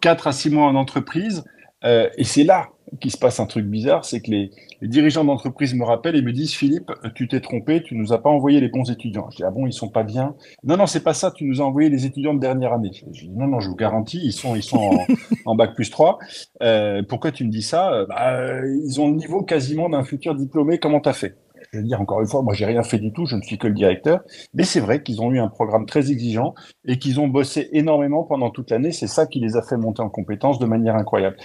4 0.00 0.26
à 0.26 0.32
6 0.32 0.50
mois 0.50 0.66
en 0.66 0.74
entreprise. 0.74 1.44
Euh, 1.84 2.08
et 2.16 2.24
c'est 2.24 2.44
là 2.44 2.68
qu'il 3.00 3.10
se 3.10 3.18
passe 3.18 3.40
un 3.40 3.46
truc 3.46 3.66
bizarre, 3.66 4.04
c'est 4.04 4.20
que 4.20 4.30
les, 4.30 4.50
les 4.80 4.88
dirigeants 4.88 5.24
d'entreprise 5.24 5.74
me 5.74 5.84
rappellent 5.84 6.16
et 6.16 6.22
me 6.22 6.32
disent 6.32 6.52
Philippe, 6.52 6.90
tu 7.14 7.28
t'es 7.28 7.40
trompé, 7.40 7.82
tu 7.82 7.94
nous 7.94 8.12
as 8.12 8.22
pas 8.22 8.30
envoyé 8.30 8.60
les 8.60 8.68
bons 8.68 8.90
étudiants. 8.90 9.28
Je 9.30 9.36
dis 9.36 9.44
ah 9.44 9.50
bon, 9.50 9.66
ils 9.66 9.72
sont 9.72 9.88
pas 9.88 10.02
bien? 10.02 10.34
Non 10.62 10.76
non, 10.76 10.86
c'est 10.86 11.02
pas 11.02 11.14
ça, 11.14 11.30
tu 11.30 11.44
nous 11.44 11.60
as 11.60 11.64
envoyé 11.64 11.88
les 11.88 12.06
étudiants 12.06 12.34
de 12.34 12.40
dernière 12.40 12.72
année. 12.72 12.90
Je 13.12 13.22
dis 13.22 13.30
non 13.30 13.46
non, 13.46 13.60
je 13.60 13.68
vous 13.68 13.76
garantis, 13.76 14.20
ils 14.22 14.32
sont 14.32 14.54
ils 14.56 14.62
sont 14.62 14.78
en, 14.78 15.06
en 15.46 15.54
bac 15.54 15.74
plus 15.74 15.90
3. 15.90 16.18
Euh, 16.62 17.02
pourquoi 17.08 17.32
tu 17.32 17.44
me 17.44 17.50
dis 17.50 17.62
ça? 17.62 18.04
Bah, 18.08 18.60
Ils 18.84 19.00
ont 19.00 19.08
le 19.08 19.16
niveau 19.16 19.42
quasiment 19.42 19.88
d'un 19.88 20.04
futur 20.04 20.34
diplômé. 20.34 20.78
Comment 20.78 21.00
t'as 21.00 21.12
fait? 21.12 21.36
Je 21.72 21.78
veux 21.78 21.84
dire 21.84 22.00
encore 22.00 22.20
une 22.20 22.28
fois, 22.28 22.42
moi 22.42 22.54
j'ai 22.54 22.66
rien 22.66 22.82
fait 22.82 22.98
du 22.98 23.12
tout, 23.12 23.26
je 23.26 23.34
ne 23.36 23.42
suis 23.42 23.58
que 23.58 23.66
le 23.66 23.74
directeur, 23.74 24.20
mais 24.52 24.62
c'est 24.64 24.80
vrai 24.80 25.02
qu'ils 25.02 25.20
ont 25.20 25.32
eu 25.32 25.40
un 25.40 25.48
programme 25.48 25.86
très 25.86 26.12
exigeant 26.12 26.54
et 26.84 26.98
qu'ils 26.98 27.18
ont 27.20 27.26
bossé 27.26 27.68
énormément 27.72 28.22
pendant 28.22 28.50
toute 28.50 28.70
l'année. 28.70 28.92
C'est 28.92 29.08
ça 29.08 29.26
qui 29.26 29.40
les 29.40 29.56
a 29.56 29.62
fait 29.62 29.76
monter 29.76 30.02
en 30.02 30.08
compétences 30.08 30.58
de 30.58 30.66
manière 30.66 30.94
incroyable. 30.94 31.36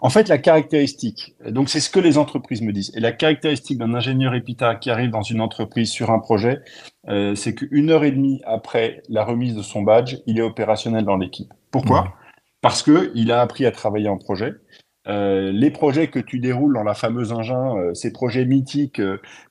En 0.00 0.10
fait, 0.10 0.28
la 0.28 0.38
caractéristique, 0.38 1.34
donc 1.48 1.68
c'est 1.68 1.80
ce 1.80 1.90
que 1.90 2.00
les 2.00 2.18
entreprises 2.18 2.62
me 2.62 2.72
disent, 2.72 2.92
et 2.94 3.00
la 3.00 3.12
caractéristique 3.12 3.78
d'un 3.78 3.94
ingénieur 3.94 4.34
EPITA 4.34 4.76
qui 4.76 4.90
arrive 4.90 5.10
dans 5.10 5.22
une 5.22 5.40
entreprise 5.40 5.90
sur 5.90 6.10
un 6.10 6.18
projet, 6.18 6.60
euh, 7.08 7.34
c'est 7.34 7.54
qu'une 7.54 7.90
heure 7.90 8.04
et 8.04 8.10
demie 8.10 8.40
après 8.44 9.02
la 9.08 9.24
remise 9.24 9.54
de 9.54 9.62
son 9.62 9.82
badge, 9.82 10.16
il 10.26 10.38
est 10.38 10.42
opérationnel 10.42 11.04
dans 11.04 11.16
l'équipe. 11.16 11.52
Pourquoi? 11.70 12.14
Parce 12.60 12.82
que 12.82 13.12
il 13.14 13.30
a 13.30 13.40
appris 13.40 13.64
à 13.66 13.70
travailler 13.70 14.08
en 14.08 14.18
projet. 14.18 14.54
Euh, 15.08 15.52
les 15.52 15.70
projets 15.70 16.08
que 16.08 16.18
tu 16.18 16.40
déroules 16.40 16.74
dans 16.74 16.82
la 16.82 16.94
fameuse 16.94 17.30
engin, 17.30 17.76
euh, 17.76 17.94
ces 17.94 18.12
projets 18.12 18.44
mythiques 18.44 19.00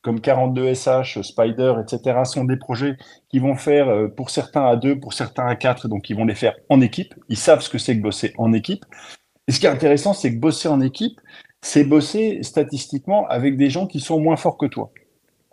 comme 0.02 0.20
42SH, 0.20 1.22
Spider, 1.22 1.76
etc., 1.82 2.20
sont 2.26 2.44
des 2.44 2.58
projets 2.58 2.98
qui 3.30 3.40
vont 3.40 3.56
faire 3.56 4.10
pour 4.18 4.32
certains 4.32 4.66
à 4.66 4.76
deux, 4.76 5.00
pour 5.00 5.14
certains 5.14 5.48
à 5.48 5.56
quatre, 5.56 5.88
donc 5.88 6.10
ils 6.10 6.16
vont 6.16 6.26
les 6.26 6.36
faire 6.36 6.56
en 6.68 6.82
équipe. 6.82 7.14
Ils 7.30 7.38
savent 7.38 7.62
ce 7.62 7.70
que 7.70 7.78
c'est 7.78 7.96
que 7.96 8.02
bosser 8.02 8.34
en 8.38 8.52
équipe. 8.52 8.84
Et 9.48 9.52
ce 9.52 9.60
qui 9.60 9.66
est 9.66 9.70
intéressant, 9.70 10.14
c'est 10.14 10.34
que 10.34 10.40
bosser 10.40 10.68
en 10.68 10.82
équipe, 10.82 11.20
c'est 11.62 11.84
bosser 11.84 12.40
statistiquement 12.44 13.28
avec 13.28 13.58
des 13.58 13.70
gens 13.70 13.88
qui 13.88 14.00
sont 14.00 14.20
moins 14.20 14.38
forts 14.38 14.58
que 14.58 14.66
toi. 14.66 14.92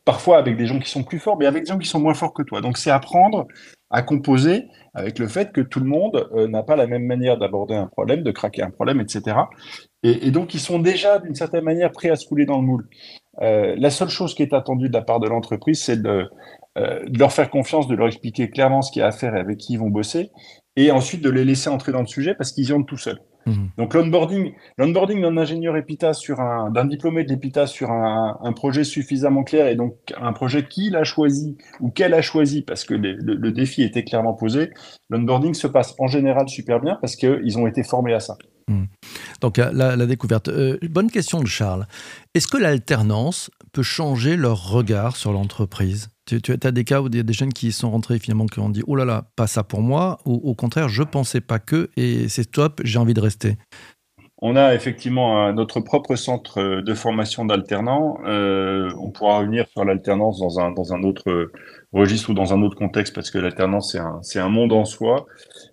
Parfois 0.05 0.39
avec 0.39 0.57
des 0.57 0.67
gens 0.67 0.79
qui 0.79 0.91
sont 0.91 1.05
plus 1.05 1.19
forts, 1.19 1.39
mais 1.39 1.47
avec 1.47 1.65
des 1.65 1.69
gens 1.69 1.79
qui 1.79 1.89
sont 1.89 2.01
moins 2.01 2.15
forts 2.15 2.35
que 2.35 2.43
toi. 2.43 2.61
Donc 2.61 2.77
c'est 2.77 2.91
apprendre 2.91 3.47
à 3.91 4.03
composer 4.03 4.65
avec 4.95 5.19
le 5.19 5.29
fait 5.29 5.53
que 5.53 5.61
tout 5.61 5.79
le 5.79 5.87
monde 5.87 6.29
euh, 6.35 6.49
n'a 6.49 6.63
pas 6.63 6.77
la 6.77 6.87
même 6.87 7.05
manière 7.05 7.39
d'aborder 7.39 7.75
un 7.75 7.87
problème, 7.87 8.23
de 8.23 8.31
craquer 8.31 8.63
un 8.63 8.71
problème, 8.71 9.01
etc. 9.01 9.37
Et, 10.03 10.31
donc 10.31 10.55
ils 10.55 10.61
sont 10.61 10.79
déjà 10.79 11.19
d'une 11.19 11.35
certaine 11.35 11.65
manière 11.65 11.93
prêts 11.93 12.11
à 12.11 12.17
se 12.17 12.27
couler 12.27 12.47
dans 12.47 12.57
le 12.57 12.67
moule. 12.67 12.89
Euh, 13.43 13.77
la 13.79 13.91
seule 13.91 14.09
chose 14.09 14.35
qui 14.35 14.43
est 14.43 14.53
attendue 14.55 14.89
de 14.89 14.95
la 14.95 15.03
part 15.03 15.21
de 15.21 15.29
l'entreprise, 15.29 15.83
c'est 15.83 16.03
de, 16.03 16.29
euh, 16.79 17.05
de 17.07 17.19
leur 17.19 17.33
faire 17.33 17.51
confiance, 17.51 17.87
de 17.87 17.95
leur 17.95 18.09
expliquer 18.09 18.51
clairement 18.51 18.83
ce 18.83 18.91
qu'il 18.91 19.01
y 19.01 19.03
a 19.03 19.09
à 19.09 19.13
faire 19.13 19.37
et 19.37 19.41
avec 19.41 19.59
qui 19.59 19.75
ils 19.75 19.79
vont 19.79 19.91
bosser, 19.91 20.31
et 20.77 20.91
ensuite 20.91 21.23
de 21.23 21.31
les 21.31 21.45
laisser 21.45 21.69
entrer 21.69 21.93
dans 21.93 22.01
le 22.01 22.07
sujet 22.07 22.35
parce 22.35 22.53
qu'ils 22.53 22.69
y 22.69 22.73
ont 22.73 22.83
tout 22.83 22.99
seuls. 22.99 23.21
Mhm. 23.47 23.71
Donc 23.79 23.95
l'onboarding, 23.95 24.53
l'onboarding 24.79 25.23
d'un 25.23 25.37
ingénieur 25.37 25.77
EPITA 25.77 26.13
sur 26.13 26.41
un, 26.41 26.71
d'un 26.71 26.85
diplômé 26.85 27.25
de 27.25 27.31
l'EPITA 27.31 27.67
sur 27.67 27.91
un, 27.91 28.39
un, 28.43 28.53
projet 28.53 28.85
suffisamment 28.85 29.43
clair 29.43 29.67
et 29.67 29.75
donc 29.75 29.95
un 30.21 30.33
projet 30.33 30.67
qu'il 30.67 30.97
a 30.97 31.05
choisi 31.05 31.57
ou 31.81 31.91
qu'elle 31.91 32.15
a 32.15 32.23
choisi 32.23 32.63
parce 32.63 32.85
que 32.85 32.95
le, 32.95 33.15
le, 33.15 33.53
défi 33.53 33.83
était 33.83 34.05
clairement 34.05 34.35
posé, 34.35 34.71
l'onboarding 35.11 35.55
se 35.55 35.67
passe 35.67 35.95
en 35.99 36.07
général 36.07 36.49
super 36.49 36.81
bien 36.81 36.99
parce 37.01 37.17
qu'ils 37.17 37.59
ont 37.59 37.67
été 37.67 37.83
formés 37.83 38.15
à 38.15 38.21
ça. 38.21 38.37
Mhm. 38.69 38.87
Donc 39.41 39.57
la, 39.57 39.73
la 39.73 40.07
découverte. 40.07 40.49
Euh, 40.49 40.79
bonne 40.83 41.11
question 41.11 41.41
de 41.41 41.47
Charles. 41.47 41.87
Est-ce 42.35 42.47
que 42.47 42.59
l'alternance 42.59 43.51
peut 43.73 43.83
changer 43.83 44.37
leur 44.37 44.71
regard 44.71 45.17
sur 45.17 45.33
l'entreprise 45.33 46.09
tu, 46.27 46.41
as 46.63 46.71
des 46.71 46.85
cas 46.85 47.01
où 47.01 47.09
il 47.09 47.17
y 47.17 47.21
a 47.21 47.25
des 47.25 47.33
jeunes 47.33 47.53
qui 47.53 47.73
sont 47.73 47.91
rentrés 47.91 48.19
finalement 48.19 48.47
qui 48.47 48.61
ont 48.61 48.71
dit 48.71 48.83
oh 48.87 48.95
là 48.95 49.05
là 49.05 49.25
pas 49.37 49.47
ça 49.47 49.65
pour 49.65 49.81
moi 49.81 50.19
ou 50.25 50.35
au 50.35 50.55
contraire 50.55 50.89
je 50.89 51.03
pensais 51.03 51.41
pas 51.41 51.59
que 51.59 51.91
et 51.97 52.29
c'est 52.29 52.51
top 52.51 52.81
j'ai 52.85 52.99
envie 52.99 53.15
de 53.15 53.21
rester 53.21 53.57
on 54.45 54.57
a 54.57 54.75
effectivement 54.75 55.53
notre 55.53 55.79
propre 55.79 56.17
centre 56.17 56.81
de 56.81 56.95
formation 56.95 57.45
d'alternants. 57.45 58.19
Euh, 58.27 58.91
on 59.01 59.13
pourra 59.13 59.39
revenir 59.39 59.69
sur 59.69 59.85
l'alternance 59.85 60.41
dans 60.41 60.59
un, 60.59 60.73
dans 60.73 60.93
un 60.93 61.05
autre 61.05 61.53
registre 61.93 62.31
ou 62.31 62.35
dans 62.35 62.53
un 62.53 62.61
autre 62.63 62.77
contexte 62.77 63.15
parce 63.15 63.31
que 63.31 63.39
l'alternance 63.39 63.93
c'est 63.93 64.01
un, 64.01 64.19
c'est 64.23 64.41
un 64.41 64.49
monde 64.49 64.73
en 64.73 64.85
soi. 64.85 65.27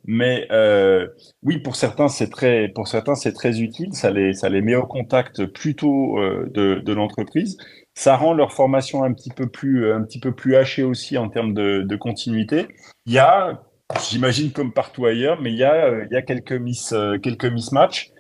Mais 0.05 0.47
euh, 0.51 1.07
oui, 1.41 1.57
pour 1.57 1.75
certains 1.75 2.09
c'est 2.09 2.29
très, 2.29 2.67
pour 2.69 2.87
certains 2.87 3.15
c'est 3.15 3.33
très 3.33 3.59
utile. 3.59 3.91
Ça 3.93 4.11
les, 4.11 4.33
ça 4.33 4.49
les 4.49 4.61
met 4.61 4.75
au 4.75 4.85
contact 4.85 5.47
plutôt 5.47 6.19
euh, 6.19 6.47
de, 6.53 6.75
de 6.75 6.93
l'entreprise. 6.93 7.57
Ça 7.99 8.15
rend 8.15 8.33
leur 8.33 8.53
formation 8.53 9.03
un 9.03 9.13
petit 9.13 9.29
peu 9.29 9.47
plus, 9.47 9.91
un 9.91 10.03
petit 10.03 10.19
peu 10.19 10.31
plus 10.31 10.55
hachée 10.55 10.83
aussi 10.83 11.17
en 11.17 11.27
termes 11.27 11.53
de, 11.53 11.95
continuité. 11.95 12.67
Il 13.05 13.13
y 13.13 13.19
a, 13.19 13.61
j'imagine 14.09 14.51
comme 14.51 14.71
partout 14.71 15.05
ailleurs, 15.05 15.41
mais 15.41 15.51
il 15.51 15.57
y 15.57 15.65
a, 15.65 16.03
il 16.03 16.13
y 16.13 16.15
a 16.15 16.21
quelques 16.21 16.53
miss, 16.53 16.93
quelques 17.21 17.45
mismatchs. 17.45 18.11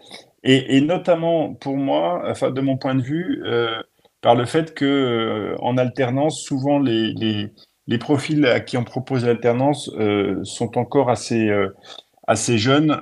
Et, 0.43 0.81
notamment 0.81 1.53
pour 1.53 1.77
moi, 1.77 2.33
de 2.41 2.61
mon 2.61 2.77
point 2.77 2.95
de 2.95 3.01
vue, 3.01 3.41
euh, 3.45 3.81
par 4.21 4.35
le 4.35 4.45
fait 4.45 4.73
que 4.73 4.85
euh, 4.85 5.55
en 5.59 5.77
alternance, 5.77 6.41
souvent 6.41 6.79
les, 6.79 7.51
profils 7.99 8.45
à 8.45 8.59
qui 8.59 8.77
on 8.77 8.83
propose 8.83 9.25
l'alternance 9.25 9.89
euh, 9.97 10.43
sont 10.43 10.77
encore 10.77 11.09
assez 11.09 11.49
euh, 11.49 11.69
assez 12.29 12.57
jeunes 12.57 13.01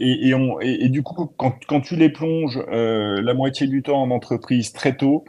et, 0.00 0.28
et, 0.28 0.34
on, 0.34 0.58
et, 0.60 0.88
du 0.88 1.02
coup 1.02 1.30
quand, 1.36 1.54
quand 1.66 1.80
tu 1.80 1.96
les 1.96 2.08
plonges 2.08 2.58
la 2.68 3.34
moitié 3.34 3.66
du 3.66 3.82
temps 3.82 4.02
en 4.02 4.10
entreprise 4.10 4.72
très 4.72 4.96
tôt, 4.96 5.24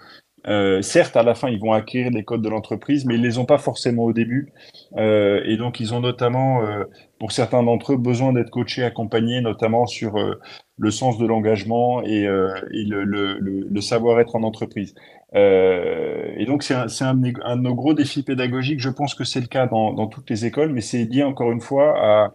euh, 0.48 0.82
certes, 0.82 1.16
à 1.18 1.24
la 1.24 1.36
fin, 1.36 1.50
ils 1.50 1.60
vont 1.60 1.74
acquérir 1.74 2.12
les 2.12 2.24
codes 2.24 2.42
de 2.42 2.50
l'entreprise, 2.50 3.06
mais 3.06 3.16
ils 3.16 3.22
les 3.22 3.38
ont 3.38 3.46
pas 3.46 3.58
forcément 3.58 4.04
au 4.04 4.14
début. 4.14 4.52
Euh, 4.98 5.42
et 5.46 5.58
donc, 5.58 5.80
ils 5.80 5.94
ont 5.94 6.02
notamment, 6.02 6.64
euh, 6.64 6.84
pour 7.20 7.32
certains 7.32 7.64
d'entre 7.64 7.94
eux, 7.94 7.98
besoin 7.98 8.34
d'être 8.34 8.52
coachés, 8.52 8.84
accompagnés, 8.84 9.42
notamment 9.42 9.88
sur 9.88 10.18
euh, 10.18 10.40
le 10.78 10.92
sens 10.92 11.18
de 11.18 11.26
l'engagement 11.26 12.04
et, 12.04 12.28
euh, 12.28 12.54
et 12.72 12.84
le, 12.84 13.04
le, 13.04 13.40
le, 13.40 13.82
savoir-être 13.82 14.36
en 14.36 14.44
entreprise. 14.44 14.94
et 15.34 16.46
donc, 16.48 16.64
c'est 16.64 16.74
un, 16.74 16.88
un, 17.02 17.24
un, 17.44 17.58
de 17.58 17.62
nos 17.62 17.76
gros 17.76 17.94
défis 17.94 18.24
pédagogiques. 18.24 18.80
Je 18.80 18.90
pense 18.90 19.16
que 19.16 19.24
c'est 19.24 19.42
le 19.42 19.48
cas 19.48 19.68
dans, 19.68 19.94
dans, 19.94 20.08
toutes 20.08 20.30
les 20.30 20.46
écoles, 20.46 20.72
mais 20.72 20.82
c'est 20.82 21.06
lié 21.06 21.24
encore 21.24 21.52
une 21.52 21.62
fois 21.62 21.96
à, 21.98 22.34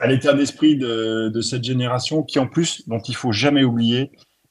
à 0.00 0.06
l'état 0.06 0.34
d'esprit 0.34 0.76
de, 0.76 1.28
de 1.28 1.40
cette 1.40 1.64
génération 1.64 2.22
qui, 2.22 2.38
en 2.38 2.46
plus, 2.46 2.86
dont 2.88 2.98
il 2.98 3.14
faut 3.14 3.32
jamais 3.32 3.64
oublier, 3.64 4.10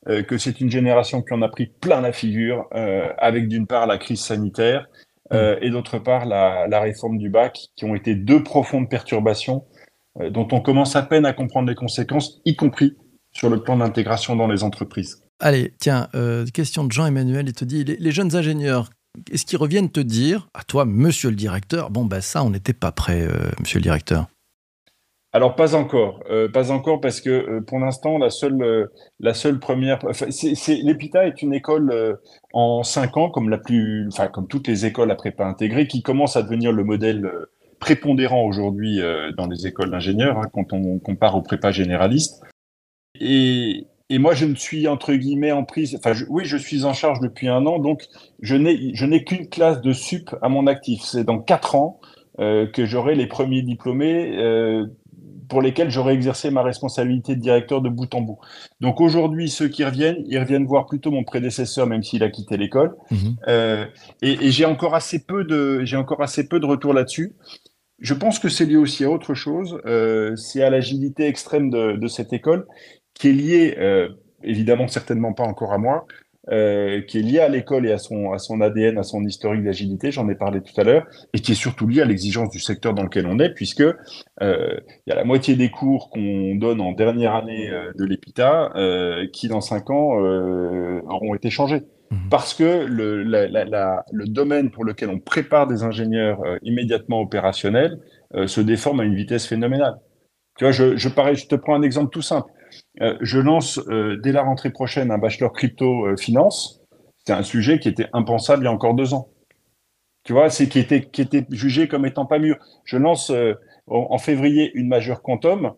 euh, 0.09 0.21
que 0.21 0.37
c'est 0.37 0.59
une 0.59 0.69
génération 0.69 1.21
qui 1.21 1.33
en 1.33 1.41
a 1.41 1.47
pris 1.47 1.67
plein 1.67 2.01
la 2.01 2.11
figure, 2.11 2.67
euh, 2.75 3.07
avec 3.17 3.47
d'une 3.47 3.67
part 3.67 3.87
la 3.87 3.97
crise 3.97 4.21
sanitaire 4.21 4.87
euh, 5.31 5.57
et 5.61 5.69
d'autre 5.69 5.97
part 5.97 6.25
la, 6.25 6.67
la, 6.67 6.81
réforme 6.81 7.17
du 7.17 7.29
bac, 7.29 7.67
qui 7.75 7.85
ont 7.85 7.95
été 7.95 8.13
deux 8.13 8.43
profondes 8.43 8.89
perturbations 8.89 9.63
dont 10.29 10.47
on 10.51 10.61
commence 10.61 10.95
à 10.95 11.01
peine 11.01 11.25
à 11.25 11.33
comprendre 11.33 11.69
les 11.69 11.75
conséquences, 11.75 12.41
y 12.45 12.55
compris 12.55 12.95
sur 13.31 13.49
le 13.49 13.61
plan 13.61 13.77
d'intégration 13.77 14.35
dans 14.35 14.47
les 14.47 14.63
entreprises. 14.63 15.23
Allez, 15.39 15.73
tiens, 15.79 16.07
euh, 16.15 16.45
question 16.45 16.83
de 16.83 16.91
Jean-Emmanuel, 16.91 17.47
il 17.47 17.53
te 17.53 17.65
dit, 17.65 17.83
les, 17.83 17.97
les 17.97 18.11
jeunes 18.11 18.35
ingénieurs, 18.35 18.89
est-ce 19.31 19.45
qu'ils 19.45 19.57
reviennent 19.57 19.89
te 19.89 19.99
dire, 19.99 20.47
à 20.53 20.63
toi, 20.63 20.85
monsieur 20.85 21.29
le 21.29 21.35
directeur, 21.35 21.89
bon, 21.89 22.05
ben 22.05 22.21
ça, 22.21 22.43
on 22.43 22.51
n'était 22.51 22.73
pas 22.73 22.91
prêt, 22.91 23.21
euh, 23.21 23.49
monsieur 23.59 23.79
le 23.79 23.83
directeur 23.83 24.27
alors 25.35 25.55
pas 25.55 25.73
encore, 25.73 26.19
euh, 26.29 26.47
pas 26.47 26.69
encore 26.69 27.01
parce 27.01 27.19
que 27.19 27.31
euh, 27.31 27.61
pour 27.61 27.79
l'instant 27.79 28.19
la 28.19 28.29
seule, 28.29 28.61
euh, 28.61 28.85
la 29.19 29.33
seule 29.33 29.59
première, 29.59 29.97
enfin, 30.07 30.27
c'est, 30.29 30.75
l'EPITA 30.75 31.25
est 31.25 31.41
une 31.41 31.55
école 31.55 31.91
euh, 31.91 32.13
en 32.53 32.83
cinq 32.83 33.17
ans 33.17 33.31
comme 33.31 33.49
la 33.49 33.57
plus, 33.57 34.07
enfin 34.09 34.27
comme 34.27 34.47
toutes 34.47 34.67
les 34.67 34.85
écoles 34.85 35.09
à 35.09 35.15
prépa 35.15 35.43
intégrée 35.43 35.87
qui 35.87 36.03
commence 36.03 36.37
à 36.37 36.43
devenir 36.43 36.71
le 36.71 36.83
modèle 36.83 37.25
euh, 37.25 37.51
prépondérant 37.83 38.43
aujourd'hui 38.45 39.01
dans 39.37 39.47
les 39.47 39.67
écoles 39.67 39.91
d'ingénieurs 39.91 40.37
hein, 40.37 40.49
quand 40.53 40.73
on 40.73 40.99
compare 40.99 41.35
aux 41.35 41.41
prépa 41.41 41.71
généralistes. 41.71 42.41
Et, 43.19 43.85
et 44.09 44.19
moi 44.19 44.33
je 44.33 44.45
ne 44.45 44.55
suis 44.55 44.87
entre 44.87 45.13
guillemets 45.13 45.51
en 45.51 45.65
prise, 45.65 45.95
enfin 45.95 46.13
je, 46.13 46.25
oui 46.29 46.43
je 46.45 46.57
suis 46.57 46.85
en 46.85 46.93
charge 46.93 47.19
depuis 47.19 47.47
un 47.47 47.65
an 47.65 47.79
donc 47.79 47.99
je 48.41 48.55
n'ai, 48.55 48.95
je 48.95 49.05
n'ai 49.05 49.23
qu'une 49.23 49.47
classe 49.49 49.81
de 49.81 49.93
sup 49.93 50.27
à 50.41 50.49
mon 50.49 50.65
actif. 50.67 51.01
C'est 51.03 51.25
dans 51.25 51.39
quatre 51.39 51.75
ans 51.75 51.99
que 52.37 52.85
j'aurai 52.85 53.15
les 53.15 53.27
premiers 53.27 53.61
diplômés 53.61 54.17
pour 55.49 55.61
lesquels 55.61 55.91
j'aurais 55.91 56.15
exercé 56.15 56.49
ma 56.49 56.63
responsabilité 56.63 57.35
de 57.35 57.41
directeur 57.41 57.81
de 57.81 57.89
bout 57.89 58.11
en 58.15 58.21
bout. 58.21 58.39
Donc 58.81 59.01
aujourd'hui, 59.01 59.49
ceux 59.49 59.67
qui 59.67 59.83
reviennent, 59.83 60.23
ils 60.27 60.39
reviennent 60.39 60.65
voir 60.65 60.87
plutôt 60.87 61.11
mon 61.11 61.23
prédécesseur, 61.23 61.85
même 61.85 62.01
s'il 62.01 62.23
a 62.23 62.29
quitté 62.29 62.57
l'école. 62.57 62.95
Mmh. 63.11 63.15
Euh, 63.47 63.85
et, 64.21 64.31
et 64.45 64.51
j'ai 64.51 64.65
encore 64.65 64.95
assez 64.95 65.19
peu 65.23 65.43
de, 65.43 65.83
j'ai 65.83 65.97
encore 65.97 66.21
assez 66.23 66.47
peu 66.47 66.59
de 66.59 66.65
retours 66.65 66.93
là-dessus. 66.93 67.35
Je 68.03 68.13
pense 68.13 68.37
que 68.37 68.49
c'est 68.49 68.65
lié 68.65 68.75
aussi 68.75 69.05
à 69.05 69.09
autre 69.09 69.33
chose. 69.33 69.79
Euh, 69.85 70.35
c'est 70.35 70.61
à 70.61 70.69
l'agilité 70.69 71.25
extrême 71.25 71.69
de, 71.69 72.07
cette 72.07 72.33
école, 72.33 72.67
qui 73.13 73.29
est 73.29 73.31
liée, 73.31 73.75
euh, 73.79 74.09
évidemment, 74.43 74.89
certainement 74.89 75.31
pas 75.31 75.45
encore 75.45 75.71
à 75.71 75.77
moi, 75.77 76.05
euh, 76.51 77.01
qui 77.01 77.19
est 77.19 77.21
lié 77.21 77.39
à 77.39 77.47
l'école 77.47 77.87
et 77.87 77.93
à 77.93 77.97
son, 77.97 78.33
à 78.33 78.39
son 78.39 78.59
ADN, 78.59 78.97
à 78.97 79.03
son 79.03 79.23
historique 79.23 79.63
d'agilité, 79.63 80.11
j'en 80.11 80.27
ai 80.27 80.35
parlé 80.35 80.59
tout 80.59 80.73
à 80.81 80.83
l'heure, 80.83 81.07
et 81.33 81.39
qui 81.39 81.53
est 81.53 81.55
surtout 81.55 81.87
lié 81.87 82.01
à 82.01 82.05
l'exigence 82.05 82.49
du 82.49 82.59
secteur 82.59 82.93
dans 82.93 83.03
lequel 83.03 83.25
on 83.25 83.39
est, 83.39 83.53
puisque 83.53 83.85
il 84.41 84.81
y 85.07 85.11
a 85.11 85.15
la 85.15 85.23
moitié 85.23 85.55
des 85.55 85.69
cours 85.69 86.09
qu'on 86.09 86.55
donne 86.55 86.81
en 86.81 86.91
dernière 86.91 87.35
année 87.35 87.71
de 87.97 88.03
l'EPITA 88.03 88.73
qui, 89.31 89.47
dans 89.47 89.61
cinq 89.61 89.89
ans, 89.89 90.17
auront 91.07 91.35
été 91.35 91.49
changés. 91.49 91.83
Mmh. 92.11 92.29
Parce 92.29 92.53
que 92.53 92.85
le, 92.85 94.25
domaine 94.27 94.71
pour 94.71 94.85
lequel 94.85 95.09
on 95.09 95.19
prépare 95.19 95.67
des 95.67 95.83
ingénieurs 95.83 96.39
immédiatement 96.61 97.21
opérationnels 97.21 97.99
se 98.45 98.61
déforme 98.61 98.99
à 98.99 99.03
une 99.03 99.15
vitesse 99.15 99.47
phénoménale. 99.47 99.95
Tu 100.57 100.65
vois, 100.65 100.71
je, 100.71 101.45
te 101.47 101.55
prends 101.55 101.75
un 101.75 101.81
exemple 101.81 102.11
tout 102.11 102.21
simple. 102.21 102.51
Euh, 103.01 103.17
je 103.21 103.39
lance 103.39 103.79
euh, 103.87 104.17
dès 104.21 104.31
la 104.31 104.43
rentrée 104.43 104.71
prochaine 104.71 105.11
un 105.11 105.17
bachelor 105.17 105.51
crypto 105.51 106.05
euh, 106.05 106.17
finance. 106.17 106.81
C'est 107.25 107.33
un 107.33 107.43
sujet 107.43 107.79
qui 107.79 107.89
était 107.89 108.07
impensable 108.13 108.63
il 108.63 108.65
y 108.65 108.69
a 108.69 108.71
encore 108.71 108.93
deux 108.93 109.13
ans. 109.13 109.29
Tu 110.23 110.33
vois, 110.33 110.49
c'est 110.49 110.67
qui 110.67 110.79
était 110.79 111.01
qui 111.01 111.21
était 111.21 111.45
jugé 111.49 111.87
comme 111.87 112.05
étant 112.05 112.25
pas 112.25 112.39
mûr. 112.39 112.57
Je 112.85 112.97
lance 112.97 113.31
en 113.87 114.17
février 114.17 114.71
une 114.73 114.87
majeure 114.87 115.21
quantum. 115.21 115.73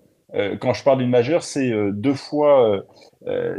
Quand 0.60 0.74
je 0.74 0.84
parle 0.84 1.00
d'une 1.00 1.10
majeure, 1.10 1.44
c'est 1.44 1.72
deux 1.94 2.14
fois 2.14 2.84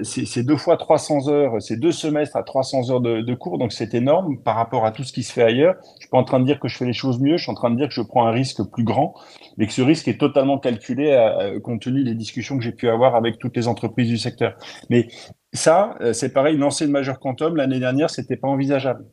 c'est 0.03 0.43
deux 0.45 0.57
fois 0.57 0.77
300 0.77 1.29
heures, 1.29 1.61
c'est 1.61 1.77
deux 1.77 1.93
semestres 1.93 2.37
à 2.37 2.43
300 2.43 2.91
heures 2.91 3.01
de, 3.01 3.21
de 3.21 3.35
cours, 3.35 3.59
donc 3.59 3.73
c'est 3.73 3.95
énorme 3.95 4.39
par 4.43 4.57
rapport 4.57 4.85
à 4.85 4.93
tout 4.93 5.03
ce 5.03 5.13
qui 5.13 5.23
se 5.23 5.33
fait 5.33 5.43
ailleurs. 5.43 5.75
Je 5.95 6.03
suis 6.03 6.09
pas 6.09 6.19
en 6.19 6.25
train 6.25 6.39
de 6.41 6.45
dire 6.45 6.61
que 6.61 6.69
je 6.69 6.77
fais 6.77 6.85
les 6.85 6.93
choses 6.93 7.21
mieux, 7.21 7.37
je 7.37 7.45
suis 7.45 7.51
en 7.51 7.55
train 7.55 7.71
de 7.71 7.77
dire 7.77 7.89
que 7.89 7.95
je 7.95 8.03
prends 8.03 8.27
un 8.27 8.31
risque 8.31 8.63
plus 8.71 8.85
grand, 8.85 9.15
mais 9.57 9.67
que 9.67 9.73
ce 9.73 9.83
risque 9.83 10.09
est 10.09 10.19
totalement 10.19 10.59
calculé 10.59 11.13
à, 11.13 11.39
à, 11.39 11.61
compte 11.61 11.83
tenu 11.83 12.05
des 12.05 12.15
discussions 12.15 12.57
que 12.59 12.63
j'ai 12.63 12.73
pu 12.73 12.89
avoir 12.89 13.17
avec 13.17 13.39
toutes 13.39 13.57
les 13.57 13.69
entreprises 13.69 14.09
du 14.09 14.19
secteur. 14.19 14.57
Mais 14.91 15.09
ça, 15.53 15.97
c'est 16.13 16.33
pareil, 16.33 16.57
lancer 16.57 16.85
une 16.85 16.93
majeure 16.93 17.19
quantum 17.19 17.57
l'année 17.57 17.81
dernière, 17.81 18.11
c'était 18.11 18.37
pas 18.37 18.49
envisageable. 18.49 19.05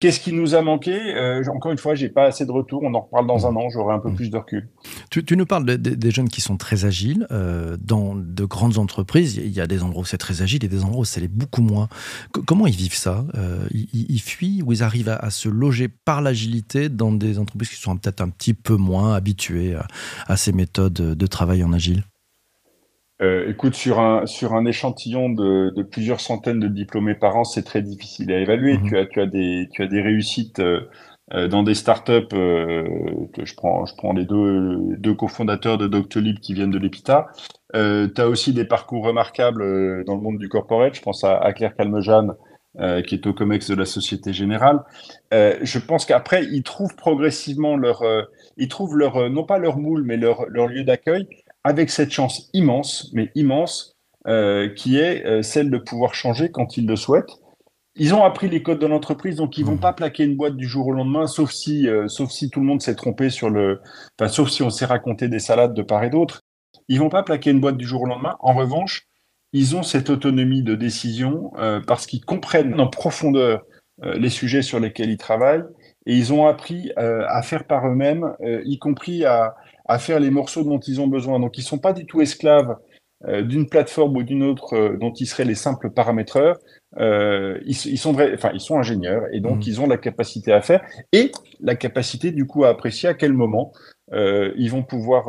Qu'est-ce 0.00 0.18
qui 0.18 0.32
nous 0.32 0.54
a 0.54 0.62
manqué? 0.62 0.98
Euh, 1.14 1.44
Encore 1.54 1.72
une 1.72 1.78
fois, 1.78 1.94
j'ai 1.94 2.08
pas 2.08 2.24
assez 2.24 2.46
de 2.46 2.50
retour. 2.50 2.82
On 2.82 2.94
en 2.94 3.02
reparle 3.02 3.26
dans 3.26 3.46
un 3.46 3.54
an. 3.54 3.68
J'aurai 3.68 3.94
un 3.94 3.98
peu 3.98 4.08
mmh. 4.08 4.16
plus 4.16 4.30
de 4.30 4.36
recul. 4.38 4.68
Tu, 5.10 5.22
tu 5.22 5.36
nous 5.36 5.44
parles 5.44 5.66
de, 5.66 5.76
de, 5.76 5.90
des 5.90 6.10
jeunes 6.10 6.30
qui 6.30 6.40
sont 6.40 6.56
très 6.56 6.86
agiles 6.86 7.26
euh, 7.30 7.76
dans 7.78 8.14
de 8.16 8.44
grandes 8.46 8.78
entreprises. 8.78 9.36
Il 9.36 9.52
y 9.52 9.60
a 9.60 9.66
des 9.66 9.82
endroits 9.82 10.02
où 10.02 10.06
c'est 10.06 10.16
très 10.16 10.40
agile 10.40 10.64
et 10.64 10.68
des 10.68 10.84
endroits 10.84 11.02
où 11.02 11.04
c'est 11.04 11.28
beaucoup 11.28 11.60
moins. 11.60 11.88
C 12.34 12.40
comment 12.46 12.66
ils 12.66 12.74
vivent 12.74 12.96
ça? 12.96 13.26
Euh, 13.34 13.66
ils, 13.72 14.06
ils, 14.08 14.20
fuient 14.20 14.62
ou 14.62 14.72
ils 14.72 14.82
arrivent 14.82 15.10
à, 15.10 15.16
à 15.16 15.28
se 15.28 15.50
loger 15.50 15.88
par 15.88 16.22
l'agilité 16.22 16.88
dans 16.88 17.12
des 17.12 17.38
entreprises 17.38 17.68
qui 17.68 17.76
sont 17.76 17.98
peut-être 17.98 18.22
un 18.22 18.30
petit 18.30 18.54
peu 18.54 18.76
moins 18.76 19.14
habituées 19.14 19.74
à, 19.74 19.86
à 20.26 20.38
ces 20.38 20.52
méthodes 20.52 20.94
de 20.94 21.26
travail 21.26 21.62
en 21.62 21.74
agile? 21.74 22.04
Euh, 23.22 23.50
écoute, 23.50 23.74
sur 23.74 24.00
un, 24.00 24.24
sur 24.24 24.54
un 24.54 24.64
échantillon 24.64 25.28
de, 25.28 25.70
de, 25.76 25.82
plusieurs 25.82 26.20
centaines 26.20 26.58
de 26.58 26.68
diplômés 26.68 27.14
par 27.14 27.36
an, 27.36 27.44
c'est 27.44 27.62
très 27.62 27.82
difficile 27.82 28.32
à 28.32 28.38
évaluer. 28.38 28.78
Mmh. 28.78 28.88
Tu, 28.88 28.98
as, 28.98 29.06
tu, 29.06 29.20
as 29.20 29.26
des, 29.26 29.68
tu 29.72 29.82
as 29.82 29.86
des 29.86 30.00
réussites 30.00 30.60
euh, 30.60 30.88
euh 31.34 31.46
dans 31.46 31.62
des 31.62 31.74
startups. 31.74 32.32
Euh, 32.32 32.84
je, 33.42 33.54
prends, 33.54 33.84
je 33.84 33.94
prends 33.94 34.14
les 34.14 34.24
deux, 34.24 34.96
deux 34.96 35.14
cofondateurs 35.14 35.76
de 35.76 35.86
Doctolib 35.86 36.38
qui 36.38 36.54
viennent 36.54 36.70
de 36.70 36.78
l'EPITA. 36.78 37.28
Euh, 37.76 38.08
tu 38.14 38.20
as 38.22 38.28
aussi 38.28 38.54
des 38.54 38.64
parcours 38.64 39.04
remarquables 39.04 39.62
euh, 39.62 40.02
dans 40.06 40.14
le 40.14 40.22
monde 40.22 40.38
du 40.38 40.48
corporate. 40.48 40.94
Je 40.94 41.02
pense 41.02 41.22
à, 41.22 41.36
à 41.36 41.52
Claire 41.52 41.76
Calmejane, 41.76 42.34
qui 43.06 43.16
est 43.16 43.26
au 43.26 43.34
COMEX 43.34 43.68
de 43.68 43.74
la 43.74 43.84
Société 43.84 44.32
Générale. 44.32 44.78
je 45.32 45.78
pense 45.80 46.06
qu'après, 46.06 46.44
ils 46.44 46.62
trouvent 46.62 46.94
progressivement 46.94 47.76
leur, 47.76 48.04
ils 48.56 48.68
trouvent 48.68 48.96
leur, 48.96 49.28
non 49.28 49.42
pas 49.42 49.58
leur 49.58 49.76
moule, 49.76 50.04
mais 50.04 50.16
leur, 50.16 50.46
leur 50.48 50.68
lieu 50.68 50.84
d'accueil 50.84 51.26
avec 51.64 51.90
cette 51.90 52.10
chance 52.10 52.48
immense, 52.54 53.10
mais 53.12 53.30
immense, 53.34 53.96
euh, 54.26 54.68
qui 54.68 54.98
est 54.98 55.24
euh, 55.24 55.40
celle 55.42 55.70
de 55.70 55.78
pouvoir 55.78 56.14
changer 56.14 56.50
quand 56.50 56.76
ils 56.76 56.86
le 56.86 56.96
souhaitent. 56.96 57.40
Ils 57.96 58.14
ont 58.14 58.22
appris 58.22 58.48
les 58.48 58.62
codes 58.62 58.78
de 58.78 58.86
l'entreprise, 58.86 59.36
donc 59.36 59.56
ils 59.56 59.64
vont 59.64 59.76
mmh. 59.76 59.80
pas 59.80 59.92
plaquer 59.94 60.24
une 60.24 60.36
boîte 60.36 60.56
du 60.56 60.68
jour 60.68 60.88
au 60.88 60.92
lendemain, 60.92 61.26
sauf 61.26 61.50
si, 61.50 61.88
euh, 61.88 62.06
sauf 62.06 62.30
si 62.30 62.50
tout 62.50 62.60
le 62.60 62.66
monde 62.66 62.82
s'est 62.82 62.94
trompé 62.94 63.30
sur 63.30 63.48
le, 63.48 63.80
enfin, 64.18 64.30
sauf 64.30 64.50
si 64.50 64.62
on 64.62 64.68
s'est 64.68 64.84
raconté 64.84 65.28
des 65.28 65.38
salades 65.38 65.72
de 65.72 65.82
part 65.82 66.04
et 66.04 66.10
d'autre. 66.10 66.42
Ils 66.88 66.98
vont 66.98 67.08
pas 67.08 67.22
plaquer 67.22 67.50
une 67.50 67.60
boîte 67.60 67.78
du 67.78 67.86
jour 67.86 68.02
au 68.02 68.06
lendemain. 68.06 68.36
En 68.40 68.52
revanche, 68.52 69.06
ils 69.54 69.74
ont 69.74 69.82
cette 69.82 70.10
autonomie 70.10 70.62
de 70.62 70.74
décision 70.74 71.52
parce 71.86 72.06
qu'ils 72.06 72.24
comprennent 72.24 72.80
en 72.80 72.88
profondeur 72.88 73.62
les 74.02 74.28
sujets 74.28 74.62
sur 74.62 74.80
lesquels 74.80 75.10
ils 75.10 75.16
travaillent 75.16 75.64
et 76.06 76.14
ils 76.14 76.32
ont 76.32 76.46
appris 76.46 76.92
à 76.96 77.42
faire 77.42 77.64
par 77.64 77.86
eux-mêmes, 77.86 78.34
y 78.64 78.78
compris 78.78 79.24
à, 79.24 79.54
à 79.90 79.98
faire 79.98 80.20
les 80.20 80.30
morceaux 80.30 80.62
dont 80.62 80.78
ils 80.78 81.00
ont 81.00 81.08
besoin. 81.08 81.40
Donc, 81.40 81.58
ils 81.58 81.62
sont 81.62 81.78
pas 81.78 81.92
du 81.92 82.06
tout 82.06 82.20
esclaves 82.20 82.76
euh, 83.26 83.42
d'une 83.42 83.68
plateforme 83.68 84.16
ou 84.16 84.22
d'une 84.22 84.44
autre 84.44 84.74
euh, 84.74 84.96
dont 84.96 85.12
ils 85.12 85.26
seraient 85.26 85.44
les 85.44 85.56
simples 85.56 85.90
paramétreurs. 85.90 86.58
Euh, 86.98 87.58
ils, 87.66 87.76
ils, 87.86 87.98
sont 87.98 88.12
vrais, 88.12 88.32
enfin, 88.34 88.52
ils 88.54 88.60
sont 88.60 88.78
ingénieurs 88.78 89.24
et 89.32 89.40
donc 89.40 89.58
mmh. 89.58 89.68
ils 89.68 89.80
ont 89.80 89.86
la 89.86 89.98
capacité 89.98 90.52
à 90.52 90.60
faire 90.60 90.80
et 91.12 91.30
la 91.60 91.74
capacité 91.74 92.32
du 92.32 92.46
coup 92.46 92.64
à 92.64 92.68
apprécier 92.68 93.08
à 93.08 93.14
quel 93.14 93.32
moment 93.32 93.72
ils 94.12 94.70
vont 94.70 94.82
pouvoir 94.82 95.28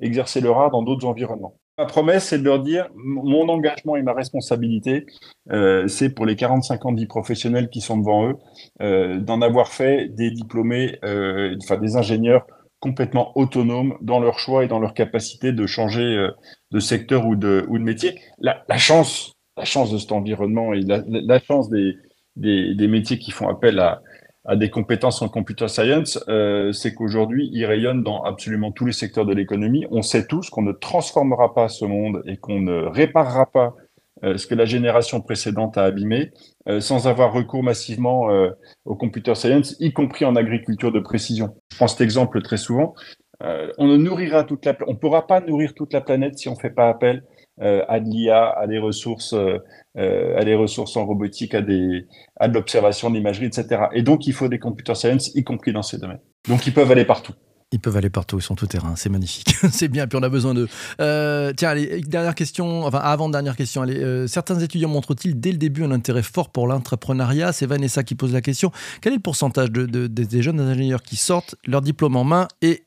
exercer 0.00 0.40
leur 0.40 0.58
art 0.58 0.70
dans 0.70 0.82
d'autres 0.82 1.06
environnements. 1.06 1.58
Ma 1.78 1.84
promesse, 1.84 2.28
c'est 2.28 2.38
de 2.38 2.44
leur 2.44 2.62
dire 2.62 2.88
mon 2.94 3.50
engagement 3.50 3.96
et 3.96 4.02
ma 4.02 4.14
responsabilité, 4.14 5.04
euh, 5.50 5.86
c'est 5.88 6.08
pour 6.08 6.24
les 6.24 6.34
45 6.34 6.86
ans 6.86 6.92
de 6.92 6.98
vie 6.98 7.06
professionnelle 7.06 7.68
qui 7.68 7.82
sont 7.82 7.98
devant 7.98 8.30
eux, 8.30 8.36
euh, 8.80 9.20
d'en 9.20 9.42
avoir 9.42 9.68
fait 9.68 10.08
des 10.08 10.30
diplômés, 10.30 10.98
euh, 11.04 11.54
enfin 11.62 11.76
des 11.76 11.96
ingénieurs 11.96 12.46
complètement 12.80 13.36
autonomes 13.36 13.96
dans 14.00 14.20
leur 14.20 14.38
choix 14.38 14.64
et 14.64 14.68
dans 14.68 14.78
leur 14.78 14.94
capacité 14.94 15.52
de 15.52 15.66
changer 15.66 16.28
de 16.70 16.80
secteur 16.80 17.26
ou 17.26 17.36
de, 17.36 17.64
ou 17.68 17.78
de 17.78 17.82
métier. 17.82 18.20
La, 18.38 18.62
chance, 18.76 19.32
la 19.56 19.64
chance 19.64 19.90
de 19.90 19.98
cet 19.98 20.12
environnement 20.12 20.72
et 20.72 20.80
la, 20.82 21.40
chance 21.40 21.68
des, 21.70 21.96
des, 22.36 22.88
métiers 22.88 23.18
qui 23.18 23.30
font 23.30 23.48
appel 23.48 23.78
à, 23.78 24.02
à 24.46 24.56
des 24.56 24.70
compétences 24.70 25.22
en 25.22 25.28
computer 25.28 25.68
science, 25.68 26.22
euh, 26.28 26.72
c'est 26.72 26.94
qu'aujourd'hui, 26.94 27.50
il 27.52 27.64
rayonne 27.66 28.02
dans 28.02 28.22
absolument 28.22 28.70
tous 28.70 28.86
les 28.86 28.92
secteurs 28.92 29.26
de 29.26 29.34
l'économie. 29.34 29.86
On 29.90 30.02
sait 30.02 30.26
tous 30.26 30.50
qu'on 30.50 30.62
ne 30.62 30.72
transformera 30.72 31.52
pas 31.52 31.68
ce 31.68 31.84
monde 31.84 32.22
et 32.26 32.36
qu'on 32.36 32.60
ne 32.60 32.82
réparera 32.82 33.46
pas 33.46 33.74
euh, 33.76 33.85
ce 34.22 34.46
que 34.46 34.54
la 34.54 34.64
génération 34.64 35.20
précédente 35.20 35.76
a 35.76 35.84
abîmé 35.84 36.32
euh, 36.68 36.80
sans 36.80 37.06
avoir 37.06 37.32
recours 37.32 37.62
massivement 37.62 38.30
euh, 38.30 38.50
au 38.84 38.96
computer 38.96 39.34
science, 39.36 39.76
y 39.78 39.92
compris 39.92 40.24
en 40.24 40.34
agriculture 40.34 40.90
de 40.90 40.98
précision. 40.98 41.54
Je 41.70 41.76
prends 41.76 41.86
cet 41.86 42.00
exemple 42.00 42.42
très 42.42 42.56
souvent. 42.56 42.94
Euh, 43.42 43.70
on 43.78 43.86
ne 43.86 43.96
nourrira 43.96 44.44
toute 44.44 44.64
la, 44.64 44.76
on 44.86 44.96
pourra 44.96 45.26
pas 45.26 45.40
nourrir 45.40 45.74
toute 45.74 45.92
la 45.92 46.00
planète 46.00 46.38
si 46.38 46.48
on 46.48 46.56
fait 46.56 46.70
pas 46.70 46.88
appel 46.88 47.22
euh, 47.60 47.84
à 47.88 48.00
de 48.00 48.08
l'IA, 48.08 48.50
à 48.50 48.66
des 48.66 48.78
ressources, 48.78 49.34
euh, 49.34 49.58
à 49.94 50.44
des 50.44 50.54
ressources 50.54 50.96
en 50.96 51.06
robotique, 51.06 51.54
à 51.54 51.60
des, 51.60 52.06
à 52.36 52.48
de 52.48 52.54
l'observation, 52.54 53.10
de 53.10 53.16
l'imagerie, 53.16 53.46
etc. 53.46 53.84
Et 53.92 54.02
donc 54.02 54.26
il 54.26 54.32
faut 54.32 54.48
des 54.48 54.58
computer 54.58 54.94
science, 54.94 55.34
y 55.34 55.44
compris 55.44 55.72
dans 55.72 55.82
ces 55.82 55.98
domaines. 55.98 56.20
Donc 56.48 56.66
ils 56.66 56.74
peuvent 56.74 56.90
aller 56.90 57.04
partout. 57.04 57.34
Ils 57.72 57.80
peuvent 57.80 57.96
aller 57.96 58.10
partout, 58.10 58.38
ils 58.38 58.42
sont 58.42 58.54
tout 58.54 58.68
terrain, 58.68 58.94
c'est 58.94 59.08
magnifique, 59.08 59.56
c'est 59.72 59.88
bien, 59.88 60.06
puis 60.06 60.16
on 60.16 60.22
a 60.22 60.28
besoin 60.28 60.54
d'eux. 60.54 60.68
Euh, 61.00 61.52
tiens, 61.56 61.70
allez, 61.70 62.00
dernière 62.00 62.36
question, 62.36 62.84
enfin 62.84 62.98
avant-dernière 62.98 63.56
question, 63.56 63.82
allez, 63.82 63.98
euh, 63.98 64.28
certains 64.28 64.60
étudiants 64.60 64.88
montrent-ils 64.88 65.38
dès 65.38 65.50
le 65.50 65.58
début 65.58 65.82
un 65.82 65.90
intérêt 65.90 66.22
fort 66.22 66.50
pour 66.50 66.68
l'entrepreneuriat? 66.68 67.52
C'est 67.52 67.66
Vanessa 67.66 68.04
qui 68.04 68.14
pose 68.14 68.32
la 68.32 68.40
question. 68.40 68.70
Quel 69.00 69.14
est 69.14 69.16
le 69.16 69.22
pourcentage 69.22 69.72
de, 69.72 69.84
de, 69.84 70.06
des 70.06 70.42
jeunes 70.42 70.60
ingénieurs 70.60 71.02
qui 71.02 71.16
sortent 71.16 71.56
leur 71.66 71.82
diplôme 71.82 72.14
en 72.14 72.22
main 72.22 72.46
et 72.62 72.84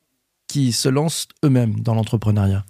qui 0.47 0.71
se 0.71 0.87
lancent 0.87 1.27
eux-mêmes 1.43 1.81
dans 1.81 1.93
l'entrepreneuriat? 1.93 2.63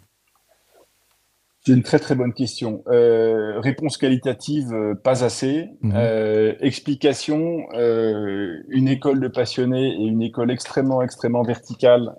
C'est 1.66 1.74
une 1.74 1.84
très 1.84 2.00
très 2.00 2.16
bonne 2.16 2.34
question. 2.34 2.84
Euh, 2.88 3.60
réponse 3.60 3.98
qualitative, 3.98 4.72
euh, 4.74 4.96
pas 4.96 5.26
assez. 5.26 5.70
Mmh. 5.82 5.94
Euh, 5.94 6.54
explication, 6.62 7.66
euh, 7.74 8.64
une 8.70 8.88
école 8.88 9.20
de 9.20 9.28
passionnés 9.28 9.90
et 9.90 10.06
une 10.06 10.22
école 10.22 10.52
extrêmement 10.52 11.02
extrêmement 11.02 11.44
verticale 11.44 12.16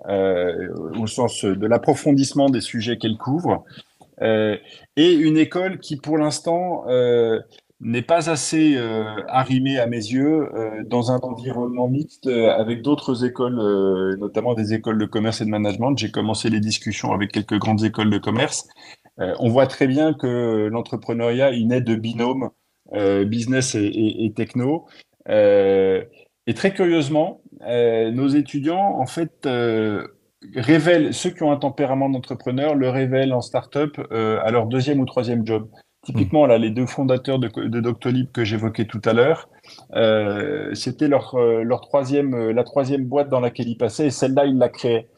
au 0.97 1.07
sens 1.07 1.43
de 1.43 1.67
l'approfondissement 1.67 2.49
des 2.49 2.61
sujets 2.61 2.97
qu'elle 2.97 3.17
couvre. 3.17 3.63
et 4.21 5.13
une 5.13 5.37
école 5.37 5.79
qui 5.79 5.95
pour 5.97 6.17
l'instant 6.17 6.85
n'est 7.79 8.01
pas 8.03 8.29
assez 8.29 8.77
arrimée 9.27 9.79
à 9.79 9.87
mes 9.87 9.97
yeux 9.97 10.49
dans 10.85 11.11
un 11.11 11.19
environnement 11.19 11.87
mixte 11.87 12.27
avec 12.27 12.83
d'autres 12.83 13.25
écoles, 13.25 13.59
notamment 14.19 14.53
des 14.53 14.73
écoles 14.73 14.99
de 14.99 15.05
commerce 15.05 15.41
et 15.41 15.45
de 15.45 15.49
management. 15.49 15.97
J'ai 15.97 16.11
commencé 16.11 16.49
les 16.49 16.59
discussions 16.59 17.13
avec 17.13 17.31
quelques 17.31 17.57
grandes 17.57 17.83
écoles 17.83 18.11
de 18.11 18.19
commerce. 18.19 18.67
Euh, 19.19 19.33
on 19.39 19.49
voit 19.49 19.67
très 19.67 19.87
bien 19.87 20.13
que 20.13 20.67
l'entrepreneuriat, 20.71 21.51
il 21.51 21.67
naît 21.67 21.81
de 21.81 21.95
binômes 21.95 22.49
euh, 22.93 23.25
business 23.25 23.75
et, 23.75 24.33
techno. 24.35 24.87
Euh, 25.29 26.03
et 26.47 26.53
très 26.53 26.73
curieusement, 26.73 27.41
nos 27.61 28.27
étudiants, 28.27 28.99
en 28.99 29.05
fait, 29.05 29.47
révèlent, 30.55 31.13
ceux 31.13 31.29
qui 31.29 31.43
ont 31.43 31.51
un 31.51 31.57
tempérament 31.57 32.09
d'entrepreneur, 32.09 32.75
le 32.75 32.89
révèlent 32.89 33.33
en 33.33 33.41
start-up 33.41 33.99
à 34.11 34.51
leur 34.51 34.65
deuxième 34.65 34.99
ou 34.99 35.05
troisième 35.05 35.45
job. 35.45 35.69
Typiquement, 36.03 36.47
là, 36.47 36.57
les 36.57 36.71
deux 36.71 36.87
fondateurs 36.87 37.37
de, 37.37 37.79
Doctolib 37.79 38.31
que 38.31 38.43
j'évoquais 38.43 38.85
tout 38.85 39.01
à 39.05 39.13
l'heure, 39.13 39.49
euh, 39.93 40.73
c'était 40.73 41.07
leur, 41.07 41.35
euh, 41.35 41.63
troisième, 41.79 42.33
euh, 42.33 42.53
la 42.53 42.63
troisième 42.63 43.05
boîte 43.05 43.29
dans 43.29 43.39
laquelle 43.39 43.69
ils 43.69 43.77
passaient, 43.77 44.07
et 44.07 44.09
celle-là, 44.09 44.45
ils 44.45 44.57
la 44.57 44.69
créaient. 44.69 45.09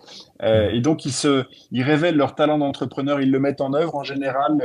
Et 0.43 0.81
donc, 0.81 1.05
ils, 1.05 1.13
se, 1.13 1.45
ils 1.71 1.83
révèlent 1.83 2.17
leur 2.17 2.35
talent 2.35 2.57
d'entrepreneur, 2.57 3.21
ils 3.21 3.31
le 3.31 3.39
mettent 3.39 3.61
en 3.61 3.73
œuvre 3.73 3.95
en 3.95 4.03
général 4.03 4.61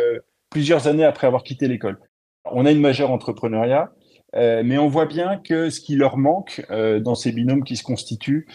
plusieurs 0.51 0.89
années 0.89 1.05
après 1.05 1.29
avoir 1.29 1.45
quitté 1.45 1.69
l'école. 1.69 2.01
On 2.47 2.67
a 2.67 2.73
une 2.73 2.81
majeure 2.81 3.13
entrepreneuriat, 3.13 3.93
mais 4.35 4.77
on 4.77 4.89
voit 4.89 5.07
bien 5.07 5.37
que 5.39 5.71
ce 5.71 5.81
qui 5.81 5.95
leur 5.95 6.17
manque 6.17 6.67
dans 6.69 7.15
ces 7.15 7.31
binômes 7.31 7.63
qui 7.63 7.77
se 7.77 7.85
constituent, 7.85 8.49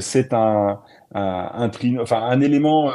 c'est 0.00 0.34
un, 0.34 0.80
un, 1.14 1.70
un, 1.70 1.70
enfin, 2.00 2.22
un 2.22 2.40
élément 2.40 2.90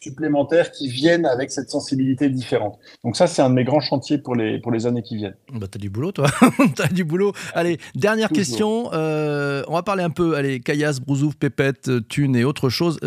supplémentaire 0.00 0.72
qui 0.72 0.88
vienne 0.88 1.26
avec 1.26 1.50
cette 1.50 1.70
sensibilité 1.70 2.28
différente. 2.28 2.78
Donc 3.04 3.16
ça, 3.16 3.26
c'est 3.26 3.42
un 3.42 3.50
de 3.50 3.54
mes 3.54 3.64
grands 3.64 3.80
chantiers 3.80 4.18
pour 4.18 4.34
les, 4.34 4.60
pour 4.60 4.72
les 4.72 4.86
années 4.86 5.02
qui 5.02 5.16
viennent. 5.16 5.36
Bah, 5.52 5.66
t'as 5.70 5.78
du 5.78 5.90
boulot, 5.90 6.12
toi. 6.12 6.26
t'as 6.76 6.88
du 6.88 7.04
boulot. 7.04 7.32
Allez, 7.54 7.78
dernière 7.94 8.28
Toujours. 8.28 8.38
question. 8.38 8.90
on 8.92 9.74
va 9.74 9.82
parler 9.84 10.02
un 10.02 10.10
peu, 10.10 10.36
allez, 10.36 10.60
Caillasse, 10.60 11.00
Brousouf, 11.00 11.36
Pépette, 11.36 11.90
Thune 12.08 12.36
et 12.36 12.44
autre 12.44 12.68
chose. 12.68 12.98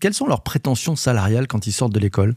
quelles 0.00 0.14
sont 0.14 0.26
leurs 0.26 0.42
prétentions 0.42 0.96
salariales 0.96 1.46
quand 1.46 1.66
ils 1.66 1.72
sortent 1.72 1.94
de 1.94 2.00
l'école? 2.00 2.34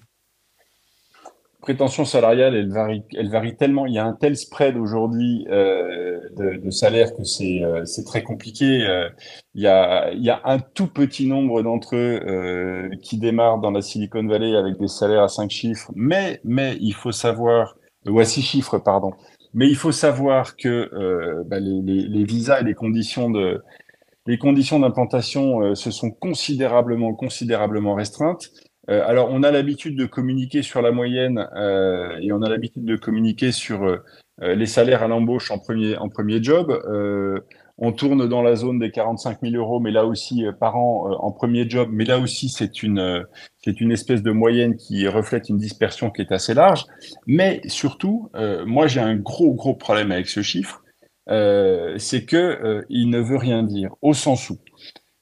Prétention 1.65 2.05
salariale, 2.05 2.55
elle 2.55 2.71
varie, 2.71 3.01
elle 3.17 3.29
varie 3.31 3.55
tellement. 3.55 3.87
Il 3.87 3.93
y 3.93 3.97
a 3.97 4.05
un 4.05 4.13
tel 4.13 4.37
spread 4.37 4.77
aujourd'hui 4.77 5.47
euh, 5.49 6.19
de, 6.37 6.57
de 6.63 6.69
salaire 6.69 7.15
que 7.15 7.23
c'est 7.23 7.63
euh, 7.63 7.83
très 8.05 8.21
compliqué. 8.21 8.85
Euh, 8.85 9.09
il 9.55 9.63
y 9.63 9.67
a 9.67 10.11
il 10.13 10.23
y 10.23 10.29
a 10.29 10.41
un 10.45 10.59
tout 10.59 10.85
petit 10.85 11.25
nombre 11.27 11.63
d'entre 11.63 11.95
eux 11.95 12.19
euh, 12.23 12.89
qui 13.01 13.17
démarrent 13.17 13.59
dans 13.59 13.71
la 13.71 13.81
Silicon 13.81 14.27
Valley 14.27 14.55
avec 14.55 14.77
des 14.79 14.87
salaires 14.87 15.23
à 15.23 15.27
cinq 15.27 15.49
chiffres, 15.49 15.91
mais 15.95 16.39
mais 16.43 16.77
il 16.81 16.93
faut 16.93 17.11
savoir 17.11 17.75
ou 18.07 18.19
à 18.19 18.25
six 18.25 18.43
chiffres 18.43 18.77
pardon. 18.77 19.11
Mais 19.55 19.67
il 19.67 19.75
faut 19.75 19.91
savoir 19.93 20.57
que 20.57 20.67
euh, 20.93 21.43
bah, 21.47 21.59
les, 21.59 21.81
les, 21.81 22.07
les, 22.07 22.23
visas 22.25 22.59
et 22.59 22.63
les 22.63 22.75
conditions 22.75 23.31
de 23.31 23.63
les 24.27 24.37
conditions 24.37 24.79
d'implantation 24.79 25.61
euh, 25.61 25.75
se 25.75 25.91
sont 25.91 26.11
considérablement 26.11 27.13
considérablement 27.15 27.95
restreintes. 27.95 28.51
Euh, 28.89 29.03
alors, 29.05 29.29
on 29.31 29.43
a 29.43 29.51
l'habitude 29.51 29.97
de 29.97 30.05
communiquer 30.05 30.61
sur 30.61 30.81
la 30.81 30.91
moyenne 30.91 31.47
euh, 31.55 32.17
et 32.21 32.31
on 32.31 32.41
a 32.41 32.49
l'habitude 32.49 32.85
de 32.85 32.95
communiquer 32.95 33.51
sur 33.51 33.83
euh, 33.83 33.97
les 34.39 34.65
salaires 34.65 35.03
à 35.03 35.07
l'embauche 35.07 35.51
en 35.51 35.57
premier, 35.57 35.97
en 35.97 36.09
premier 36.09 36.41
job. 36.43 36.71
Euh, 36.87 37.39
on 37.77 37.91
tourne 37.91 38.27
dans 38.29 38.41
la 38.41 38.55
zone 38.55 38.79
des 38.79 38.91
45 38.91 39.39
000 39.41 39.55
euros, 39.55 39.79
mais 39.81 39.91
là 39.91 40.05
aussi 40.05 40.45
par 40.61 40.77
an 40.77 41.11
en 41.19 41.31
premier 41.31 41.69
job. 41.69 41.89
Mais 41.91 42.05
là 42.05 42.19
aussi, 42.19 42.47
c'est 42.47 42.83
une, 42.83 43.25
c'est 43.65 43.81
une 43.81 43.91
espèce 43.91 44.23
de 44.23 44.31
moyenne 44.31 44.77
qui 44.77 45.05
reflète 45.09 45.49
une 45.49 45.57
dispersion 45.57 46.09
qui 46.09 46.21
est 46.21 46.31
assez 46.31 46.53
large. 46.53 46.85
Mais 47.27 47.59
surtout, 47.65 48.31
moi, 48.65 48.87
j'ai 48.87 49.01
un 49.01 49.17
gros, 49.17 49.53
gros 49.53 49.75
problème 49.75 50.13
avec 50.13 50.29
ce 50.29 50.41
chiffre. 50.41 50.85
c'est 51.27 52.25
que 52.25 52.85
il 52.87 53.09
ne 53.09 53.19
veut 53.19 53.35
rien 53.35 53.61
dire 53.61 53.93
au 54.01 54.13
sens 54.13 54.49
où 54.49 54.57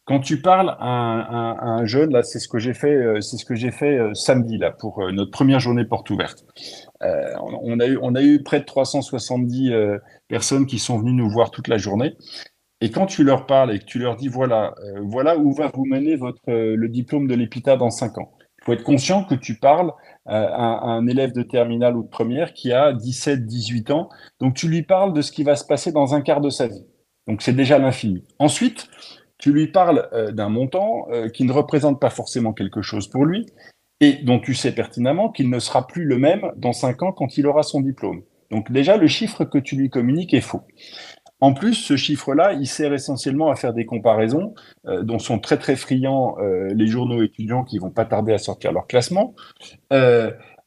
quand 0.06 0.20
tu 0.20 0.42
parles 0.42 0.76
à 0.80 0.90
un, 0.90 1.86
jeune, 1.86 2.12
là, 2.12 2.24
c'est 2.24 2.40
ce 2.40 2.50
que 2.50 2.60
j'ai 2.60 2.74
fait, 2.74 2.94
euh, 2.94 3.22
c'est 3.22 3.38
ce 3.38 3.46
que 3.46 3.56
j'ai 3.56 3.72
fait 3.72 3.98
euh, 3.98 4.14
samedi 4.14 4.58
là 4.58 4.72
pour 4.72 5.02
euh, 5.02 5.12
notre 5.12 5.32
première 5.32 5.62
journée 5.62 5.86
porte 5.86 6.10
ouverte. 6.10 6.46
On, 7.02 7.80
a 7.80 7.88
eu, 7.88 7.98
on 8.02 8.16
a 8.16 8.22
eu 8.22 8.44
près 8.44 8.60
de 8.60 8.66
370 8.66 9.72
euh, 9.72 9.98
personnes 10.28 10.66
qui 10.66 10.80
sont 10.80 11.00
venues 11.00 11.14
nous 11.14 11.30
voir 11.30 11.52
toute 11.52 11.68
la 11.70 11.78
journée. 11.78 12.16
Et 12.82 12.92
quand 12.92 13.06
tu 13.06 13.24
leur 13.24 13.46
parles 13.46 13.74
et 13.74 13.80
que 13.80 13.86
tu 13.86 14.00
leur 14.00 14.18
dis 14.18 14.28
voilà, 14.28 14.74
voilà 15.04 15.38
où 15.38 15.54
va 15.54 15.72
vous 15.74 15.86
mener 15.86 16.18
votre 16.18 16.42
le 16.48 16.90
diplôme 16.90 17.28
de 17.28 17.36
l'EPITA 17.36 17.78
dans 17.78 17.90
cinq 17.90 18.18
ans. 18.18 18.34
Il 18.62 18.66
faut 18.66 18.74
être 18.74 18.84
conscient 18.84 19.24
que 19.24 19.36
tu 19.36 19.56
parles 19.56 19.92
à 20.26 20.86
un 20.86 21.08
élève 21.08 21.32
de 21.32 21.44
terminale 21.44 21.96
ou 21.96 22.04
de 22.04 22.10
première 22.10 22.54
qui 22.54 22.74
a 22.74 22.92
17, 22.92 23.46
18 23.46 23.92
ans. 23.92 24.10
Donc 24.42 24.56
tu 24.56 24.68
lui 24.68 24.84
parles 24.84 25.14
de 25.14 25.22
ce 25.22 25.32
qui 25.32 25.44
va 25.44 25.56
se 25.56 25.66
passer 25.66 25.94
dans 25.94 26.14
un 26.14 26.20
quart 26.20 26.42
de 26.42 26.50
sa 26.50 26.68
vie. 26.68 26.86
Donc 27.26 27.42
c'est 27.42 27.54
déjà 27.54 27.80
l'infini. 27.80 28.26
Ensuite, 28.40 28.90
tu 29.44 29.52
lui 29.52 29.68
parles 29.68 30.08
euh, 30.14 30.32
d'un 30.32 30.48
montant 30.48 31.06
euh, 31.12 31.28
qui 31.28 31.44
ne 31.44 31.52
représente 31.52 32.00
pas 32.00 32.10
forcément 32.10 32.54
quelque 32.54 32.82
chose 32.82 33.10
pour 33.10 33.26
lui 33.26 33.46
et 34.00 34.14
dont 34.24 34.40
tu 34.40 34.54
sais 34.54 34.72
pertinemment 34.72 35.30
qu'il 35.34 35.50
ne 35.50 35.60
sera 35.60 35.86
plus 35.86 36.06
le 36.06 36.18
même 36.18 36.50
dans 36.56 36.72
cinq 36.72 37.04
ans 37.04 37.12
quand 37.12 37.38
il 37.38 37.46
aura 37.46 37.62
son 37.62 37.82
diplôme. 37.82 38.22
Donc 38.52 38.72
déjà, 38.72 38.96
le 38.96 39.08
chiffre 39.08 39.44
que 39.44 39.58
tu 39.58 39.76
lui 39.76 39.90
communiques 39.90 40.34
est 40.34 40.40
faux. 40.40 40.62
En 41.42 41.54
plus, 41.54 41.74
ce 41.74 41.98
chiffre-là, 41.98 42.54
il 42.54 42.68
sert 42.68 42.94
essentiellement 42.94 43.50
à 43.50 43.58
faire 43.58 43.74
des 43.74 43.86
comparaisons 43.86 44.54
euh, 44.88 45.04
dont 45.04 45.20
sont 45.20 45.40
très 45.40 45.58
très 45.58 45.76
friands 45.76 46.38
les 46.74 46.88
journaux 46.88 47.22
étudiants 47.22 47.66
qui 47.66 47.80
vont 47.80 47.92
pas 47.92 48.06
tarder 48.06 48.32
à 48.32 48.38
sortir 48.38 48.72
leur 48.72 48.88
classement, 48.88 49.36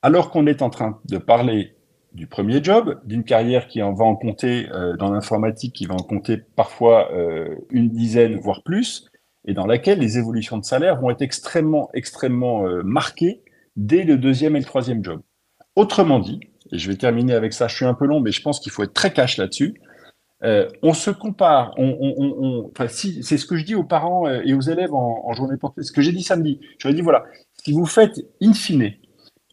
alors 0.03 0.31
qu'on 0.31 0.47
est 0.47 0.61
en 0.61 0.69
train 0.69 1.01
de 1.07 1.17
parler 1.17 1.76
du 2.17 2.27
premier 2.27 2.65
job, 2.65 2.99
d'une 3.05 3.25
carrière 3.25 3.69
qui 3.69 3.83
en 3.83 3.93
va 3.93 4.05
en 4.05 4.17
compter 4.17 4.69
euh, 4.73 4.97
dans 4.97 5.13
l'informatique, 5.13 5.75
qui 5.75 5.85
va 5.85 5.95
en 5.95 6.03
compter 6.03 6.39
parfois 6.39 7.13
euh, 7.13 7.55
une 7.71 7.91
dizaine, 7.91 8.37
voire 8.37 8.63
plus, 8.63 9.11
et 9.45 9.53
dans 9.53 9.67
laquelle 9.67 10.01
les 10.01 10.19
évolutions 10.19 10.57
de 10.57 10.65
salaire 10.65 10.99
vont 10.99 11.11
être 11.11 11.21
extrêmement, 11.21 11.91
extrêmement 11.93 12.67
euh, 12.67 12.83
marquées 12.83 13.43
dès 13.77 14.03
le 14.03 14.17
deuxième 14.17 14.57
et 14.57 14.61
le 14.61 14.65
troisième 14.65 15.05
job. 15.05 15.21
Autrement 15.77 16.19
dit, 16.19 16.41
et 16.73 16.79
je 16.79 16.91
vais 16.91 16.97
terminer 16.97 17.35
avec 17.35 17.53
ça, 17.53 17.69
je 17.69 17.77
suis 17.77 17.85
un 17.85 17.95
peu 17.95 18.07
long, 18.07 18.21
mais 18.21 18.33
je 18.33 18.41
pense 18.41 18.61
qu'il 18.61 18.73
faut 18.73 18.83
être 18.83 18.95
très 18.95 19.13
cash 19.13 19.37
là-dessus. 19.37 19.81
On 20.83 20.93
se 20.93 21.11
compare, 21.11 21.75
c'est 22.89 23.37
ce 23.37 23.47
que 23.47 23.57
je 23.57 23.65
dis 23.65 23.75
aux 23.75 23.85
parents 23.85 24.29
et 24.29 24.55
aux 24.55 24.61
élèves 24.61 24.95
en, 24.95 25.23
en 25.25 25.33
journée 25.33 25.57
portée, 25.57 25.83
ce 25.83 25.91
que 25.91 26.03
j'ai 26.03 26.13
dit 26.13 26.23
samedi. 26.23 26.61
Je 26.79 26.87
leur 26.87 26.93
ai 26.93 26.95
dit, 26.95 27.03
voilà, 27.03 27.25
si 27.65 27.73
vous 27.73 27.85
faites 27.85 28.21
in 28.41 28.53
fine 28.53 28.93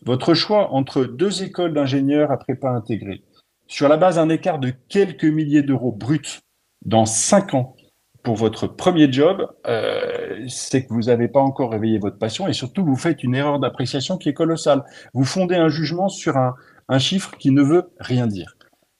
votre 0.05 0.33
choix 0.33 0.73
entre 0.73 1.05
deux 1.05 1.43
écoles 1.43 1.73
d'ingénieurs 1.73 2.31
à 2.31 2.37
prépa 2.37 2.69
intégrée, 2.69 3.23
sur 3.67 3.87
la 3.87 3.97
base 3.97 4.15
d'un 4.15 4.29
écart 4.29 4.59
de 4.59 4.73
quelques 4.89 5.23
milliers 5.25 5.63
d'euros 5.63 5.91
bruts 5.91 6.41
dans 6.85 7.05
cinq 7.05 7.53
ans 7.53 7.75
pour 8.23 8.35
votre 8.35 8.67
premier 8.67 9.11
job, 9.11 9.47
euh, 9.67 10.45
c'est 10.47 10.85
que 10.85 10.93
vous 10.93 11.03
n'avez 11.03 11.27
pas 11.27 11.41
encore 11.41 11.71
réveillé 11.71 11.99
votre 11.99 12.17
passion 12.17 12.47
et 12.47 12.53
surtout 12.53 12.85
vous 12.85 12.95
faites 12.95 13.23
une 13.23 13.35
erreur 13.35 13.59
d'appréciation 13.59 14.17
qui 14.17 14.29
est 14.29 14.33
colossale. 14.33 14.83
Vous 15.13 15.25
fondez 15.25 15.55
un 15.55 15.69
jugement 15.69 16.07
sur 16.07 16.37
un, 16.37 16.55
un 16.87 16.99
chiffre 16.99 17.35
qui 17.37 17.51
ne 17.51 17.61
veut 17.61 17.89
rien 17.99 18.27
dire. 18.27 18.55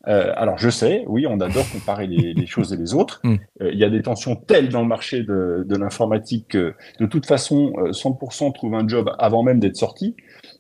Euh, 0.08 0.34
alors 0.36 0.58
je 0.58 0.70
sais, 0.70 1.04
oui, 1.08 1.26
on 1.28 1.40
adore 1.40 1.66
comparer 1.72 2.08
les, 2.08 2.34
les 2.34 2.46
choses 2.46 2.74
et 2.74 2.78
les 2.78 2.94
autres. 2.94 3.22
Mm. 3.34 3.36
Euh, 3.62 3.72
il 3.72 3.80
y 3.80 3.86
a 3.86 3.90
des 3.90 4.02
tensions 4.02 4.36
telles 4.36 4.68
dans 4.68 4.82
le 4.82 4.88
marché 4.88 5.24
de, 5.24 5.64
de 5.66 5.76
l'informatique 5.78 6.50
que 6.50 6.74
de 7.00 7.06
toute 7.06 7.26
façon, 7.26 7.72
100% 7.92 8.48
euh, 8.48 8.52
trouvent 8.52 8.76
un 8.76 8.86
job 8.86 9.10
avant 9.18 9.44
même 9.44 9.62
d'être 9.62 9.78
sorti 9.78 10.18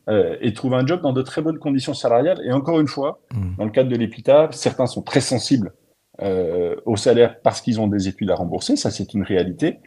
euh, 0.07 0.37
et 0.39 0.53
trouvent 0.53 0.75
un 0.75 0.85
job 0.85 1.01
dans 1.01 1.11
de 1.11 1.21
très 1.21 1.41
bonnes 1.41 1.59
conditions 1.59 1.93
salariales. 1.93 2.39
Et 2.45 2.53
encore 2.53 2.79
une 2.79 2.87
fois, 2.87 3.19
mm. 3.33 3.55
dans 3.57 3.65
le 3.65 3.71
cadre 3.71 3.89
de 3.89 3.97
l'EPITA, 3.97 4.47
certains 4.51 4.85
sont 4.85 5.01
très 5.01 5.19
sensibles 5.19 5.73
euh, 6.21 6.75
au 6.85 6.95
salaire 6.95 7.41
parce 7.41 7.59
qu'ils 7.61 7.81
ont 7.81 7.87
des 7.87 8.07
études 8.07 8.29
à 8.29 8.35
rembourser, 8.35 8.75
ça 8.75 8.91
c'est 8.91 9.13
une 9.13 9.23
réalité. 9.23 9.79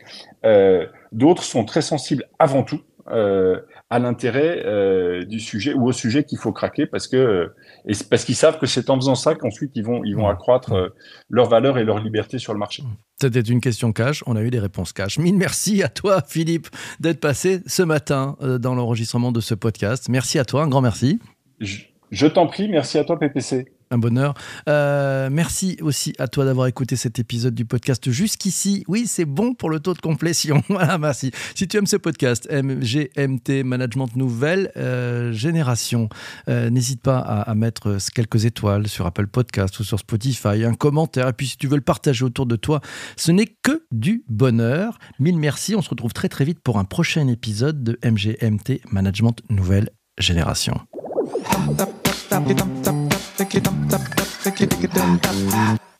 Euh, 0.44 0.86
D'autres 1.12 1.44
sont 1.44 1.64
très 1.64 1.82
sensibles 1.82 2.24
avant 2.38 2.64
tout 2.64 2.80
euh, 3.08 3.60
à 3.90 4.00
l'intérêt 4.00 4.64
euh, 4.66 5.24
du 5.24 5.38
sujet 5.38 5.72
ou 5.72 5.86
au 5.86 5.92
sujet 5.92 6.24
qu'il 6.24 6.38
faut 6.38 6.52
craquer 6.52 6.86
parce 6.86 7.06
que 7.06 7.52
et 7.86 7.92
parce 8.10 8.24
qu'ils 8.24 8.36
savent 8.36 8.58
que 8.58 8.66
c'est 8.66 8.90
en 8.90 8.96
faisant 8.96 9.14
ça 9.14 9.34
qu'ensuite 9.34 9.72
ils 9.74 9.84
vont 9.84 10.02
ils 10.04 10.16
vont 10.16 10.28
accroître 10.28 10.72
euh, 10.72 10.88
leur 11.28 11.48
valeur 11.48 11.78
et 11.78 11.84
leur 11.84 11.98
liberté 11.98 12.38
sur 12.38 12.52
le 12.52 12.58
marché. 12.58 12.82
C'était 13.20 13.40
une 13.40 13.60
question 13.60 13.92
cash, 13.92 14.22
on 14.26 14.36
a 14.36 14.42
eu 14.42 14.50
des 14.50 14.58
réponses 14.58 14.92
cash. 14.92 15.18
Mille 15.18 15.36
merci 15.36 15.82
à 15.82 15.88
toi 15.88 16.22
Philippe 16.26 16.68
d'être 17.00 17.20
passé 17.20 17.60
ce 17.66 17.82
matin 17.82 18.36
euh, 18.42 18.58
dans 18.58 18.74
l'enregistrement 18.74 19.32
de 19.32 19.40
ce 19.40 19.54
podcast. 19.54 20.08
Merci 20.08 20.38
à 20.38 20.44
toi, 20.44 20.62
un 20.62 20.68
grand 20.68 20.82
merci. 20.82 21.20
Je, 21.60 21.78
je 22.10 22.26
t'en 22.26 22.46
prie, 22.46 22.68
merci 22.68 22.98
à 22.98 23.04
toi 23.04 23.18
PPC 23.18 23.75
un 23.90 23.98
bonheur. 23.98 24.34
Euh, 24.68 25.28
merci 25.30 25.76
aussi 25.80 26.14
à 26.18 26.28
toi 26.28 26.44
d'avoir 26.44 26.66
écouté 26.66 26.96
cet 26.96 27.18
épisode 27.18 27.54
du 27.54 27.64
podcast 27.64 28.10
jusqu'ici. 28.10 28.84
Oui, 28.88 29.06
c'est 29.06 29.24
bon 29.24 29.54
pour 29.54 29.70
le 29.70 29.80
taux 29.80 29.94
de 29.94 30.00
complétion. 30.00 30.62
voilà, 30.68 30.98
merci. 30.98 31.30
Si 31.54 31.68
tu 31.68 31.76
aimes 31.76 31.86
ce 31.86 31.96
podcast, 31.96 32.48
MGMT 32.50 33.64
Management 33.64 34.14
Nouvelle 34.16 34.72
euh, 34.76 35.32
Génération, 35.32 36.08
euh, 36.48 36.70
n'hésite 36.70 37.00
pas 37.00 37.18
à, 37.18 37.54
mettre 37.54 37.98
quelques 38.14 38.44
étoiles 38.44 38.88
sur 38.88 39.06
Apple 39.06 39.26
Podcast 39.28 39.78
ou 39.80 39.84
sur 39.84 39.98
Spotify, 39.98 40.64
un 40.64 40.74
commentaire. 40.74 41.28
Et 41.28 41.32
puis, 41.32 41.46
si 41.46 41.56
tu 41.56 41.66
veux 41.68 41.76
le 41.76 41.82
partager 41.82 42.24
autour 42.24 42.46
de 42.46 42.56
toi, 42.56 42.80
ce 43.16 43.32
n'est 43.32 43.46
que 43.46 43.84
du 43.92 44.24
bonheur. 44.28 44.98
Mille 45.18 45.38
merci. 45.38 45.74
On 45.74 45.82
se 45.82 45.90
retrouve 45.90 46.12
très 46.12 46.28
très 46.28 46.44
vite 46.44 46.60
pour 46.60 46.78
un 46.78 46.84
prochain 46.84 47.28
épisode 47.28 47.82
de 47.82 47.98
MGMT 48.04 48.82
Management 48.90 49.42
Nouvelle 49.48 49.90
Génération. 50.18 50.80
Tick 54.46 54.54
tick 54.58 54.92
tick 54.92 55.95